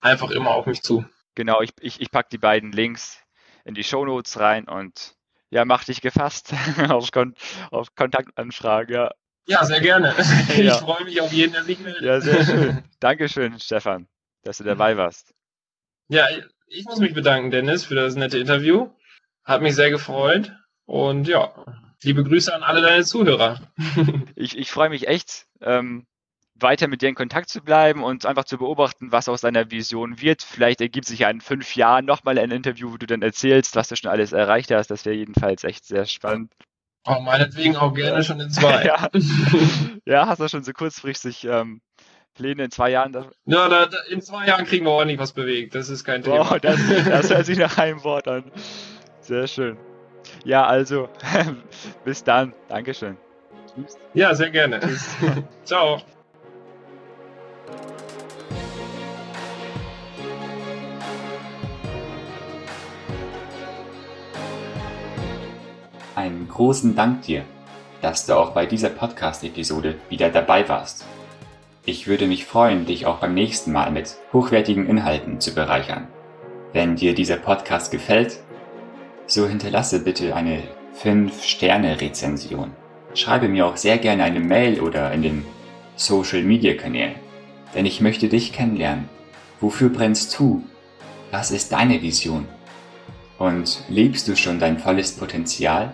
Einfach 0.00 0.30
immer 0.30 0.50
auf 0.50 0.66
mich 0.66 0.82
zu. 0.82 1.04
Genau, 1.34 1.60
ich, 1.60 1.70
ich, 1.80 2.00
ich 2.00 2.10
packe 2.10 2.28
die 2.30 2.38
beiden 2.38 2.72
Links 2.72 3.20
in 3.64 3.74
die 3.74 3.84
Shownotes 3.84 4.38
rein 4.38 4.68
und 4.68 5.14
ja, 5.50 5.64
mach 5.64 5.84
dich 5.84 6.00
gefasst 6.00 6.52
auf, 6.88 7.10
Kon 7.12 7.34
auf 7.70 7.94
Kontaktanfrage. 7.94 8.94
Ja. 8.94 9.10
ja, 9.46 9.64
sehr 9.64 9.80
gerne. 9.80 10.14
Ich 10.48 10.58
ja. 10.58 10.76
freue 10.76 11.04
mich 11.04 11.20
auf 11.20 11.32
jeden, 11.32 11.52
der 11.52 11.64
sich 11.64 11.78
meldet. 11.80 12.02
Ja, 12.02 12.20
sehr 12.20 12.44
schön. 12.44 12.84
Dankeschön, 13.00 13.58
Stefan, 13.60 14.08
dass 14.42 14.58
du 14.58 14.64
dabei 14.64 14.96
warst. 14.96 15.34
Ja, 16.08 16.26
ich 16.68 16.84
muss 16.84 16.98
mich 16.98 17.14
bedanken, 17.14 17.50
Dennis, 17.50 17.84
für 17.84 17.94
das 17.94 18.16
nette 18.16 18.38
Interview. 18.38 18.90
Hat 19.44 19.62
mich 19.62 19.74
sehr 19.74 19.90
gefreut. 19.90 20.52
Und 20.86 21.28
ja, 21.28 21.52
liebe 22.02 22.24
Grüße 22.24 22.54
an 22.54 22.62
alle 22.62 22.82
deine 22.82 23.04
Zuhörer. 23.04 23.60
ich, 24.36 24.56
ich 24.56 24.70
freue 24.70 24.90
mich 24.90 25.08
echt. 25.08 25.46
Ähm, 25.60 26.06
weiter 26.56 26.86
mit 26.86 27.02
dir 27.02 27.08
in 27.08 27.14
Kontakt 27.14 27.48
zu 27.48 27.62
bleiben 27.62 28.04
und 28.04 28.26
einfach 28.26 28.44
zu 28.44 28.58
beobachten, 28.58 29.10
was 29.10 29.28
aus 29.28 29.40
deiner 29.40 29.70
Vision 29.70 30.20
wird. 30.20 30.42
Vielleicht 30.42 30.80
ergibt 30.80 31.06
sich 31.06 31.20
ja 31.20 31.30
in 31.30 31.40
fünf 31.40 31.74
Jahren 31.74 32.04
nochmal 32.04 32.38
ein 32.38 32.50
Interview, 32.50 32.92
wo 32.92 32.96
du 32.96 33.06
dann 33.06 33.22
erzählst, 33.22 33.74
was 33.74 33.88
du 33.88 33.96
schon 33.96 34.10
alles 34.10 34.32
erreicht 34.32 34.70
hast. 34.70 34.90
Das 34.90 35.04
wäre 35.04 35.16
jedenfalls 35.16 35.64
echt 35.64 35.84
sehr 35.84 36.06
spannend. 36.06 36.52
Oh, 37.06 37.20
meinetwegen 37.20 37.76
auch 37.76 37.92
gerne 37.92 38.22
schon 38.24 38.40
in 38.40 38.50
zwei. 38.50 38.84
ja. 38.84 39.10
ja, 40.06 40.26
hast 40.26 40.40
du 40.40 40.48
schon 40.48 40.64
so 40.64 40.72
kurzfristig 40.72 41.44
ähm, 41.44 41.82
Pläne 42.34 42.64
in 42.64 42.70
zwei 42.70 42.90
Jahren? 42.90 43.12
Ja, 43.46 43.68
da, 43.68 43.86
da, 43.86 43.96
in 44.10 44.20
zwei 44.20 44.46
Jahren 44.46 44.64
kriegen 44.66 44.84
wir 44.84 44.90
ordentlich 44.92 45.20
was 45.20 45.32
bewegt. 45.32 45.74
Das 45.74 45.88
ist 45.88 46.04
kein 46.04 46.22
Thema. 46.22 46.50
Wow, 46.50 46.58
das, 46.60 46.80
das 47.08 47.30
hört 47.30 47.46
sich 47.46 47.58
nach 47.66 47.78
einem 47.78 48.02
Wort 48.02 48.26
an. 48.26 48.50
Sehr 49.20 49.46
schön. 49.46 49.76
Ja, 50.44 50.66
also, 50.66 51.08
bis 52.04 52.24
dann. 52.24 52.52
Dankeschön. 52.68 53.16
Ja, 54.14 54.34
sehr 54.34 54.50
gerne. 54.50 54.80
Ciao. 55.64 56.00
Einen 66.16 66.48
großen 66.48 66.94
Dank 66.94 67.22
dir, 67.22 67.44
dass 68.00 68.26
du 68.26 68.34
auch 68.34 68.52
bei 68.52 68.66
dieser 68.66 68.88
Podcast-Episode 68.88 69.96
wieder 70.08 70.30
dabei 70.30 70.68
warst. 70.68 71.04
Ich 71.86 72.06
würde 72.06 72.26
mich 72.26 72.46
freuen, 72.46 72.86
dich 72.86 73.04
auch 73.04 73.18
beim 73.18 73.34
nächsten 73.34 73.70
Mal 73.70 73.90
mit 73.90 74.16
hochwertigen 74.32 74.86
Inhalten 74.86 75.38
zu 75.38 75.54
bereichern. 75.54 76.08
Wenn 76.72 76.96
dir 76.96 77.14
dieser 77.14 77.36
Podcast 77.36 77.90
gefällt, 77.90 78.40
so 79.26 79.46
hinterlasse 79.46 80.00
bitte 80.00 80.34
eine 80.34 80.62
5-Sterne-Rezension. 81.02 82.70
Schreibe 83.12 83.48
mir 83.48 83.66
auch 83.66 83.76
sehr 83.76 83.98
gerne 83.98 84.24
eine 84.24 84.40
Mail 84.40 84.80
oder 84.80 85.12
in 85.12 85.20
den 85.20 85.44
Social-Media-Kanälen, 85.96 87.16
denn 87.74 87.84
ich 87.84 88.00
möchte 88.00 88.30
dich 88.30 88.54
kennenlernen. 88.54 89.10
Wofür 89.60 89.90
brennst 89.90 90.38
du? 90.38 90.64
Was 91.32 91.50
ist 91.50 91.72
deine 91.72 92.00
Vision? 92.00 92.48
Und 93.38 93.84
lebst 93.90 94.26
du 94.26 94.36
schon 94.36 94.58
dein 94.58 94.78
volles 94.78 95.12
Potenzial? 95.12 95.92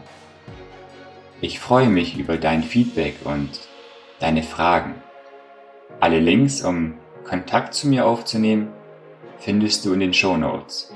Ich 1.40 1.58
freue 1.58 1.88
mich 1.88 2.16
über 2.16 2.36
dein 2.36 2.62
Feedback 2.62 3.16
und 3.24 3.50
deine 4.20 4.44
Fragen. 4.44 4.94
Alle 6.02 6.18
Links, 6.18 6.62
um 6.62 6.94
Kontakt 7.24 7.74
zu 7.74 7.86
mir 7.86 8.06
aufzunehmen, 8.06 8.68
findest 9.38 9.84
du 9.84 9.92
in 9.92 10.00
den 10.00 10.14
Show 10.14 10.34
Notes. 10.38 10.90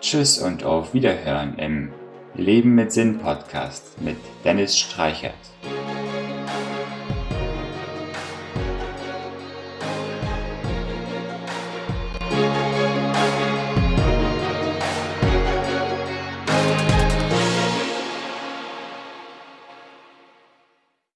Tschüss 0.00 0.38
und 0.38 0.64
auf 0.64 0.94
Wiederhören 0.94 1.58
im 1.58 1.92
Leben 2.34 2.74
mit 2.74 2.90
Sinn 2.90 3.18
Podcast 3.18 4.00
mit 4.00 4.16
Dennis 4.46 4.78
Streichert. 4.78 5.34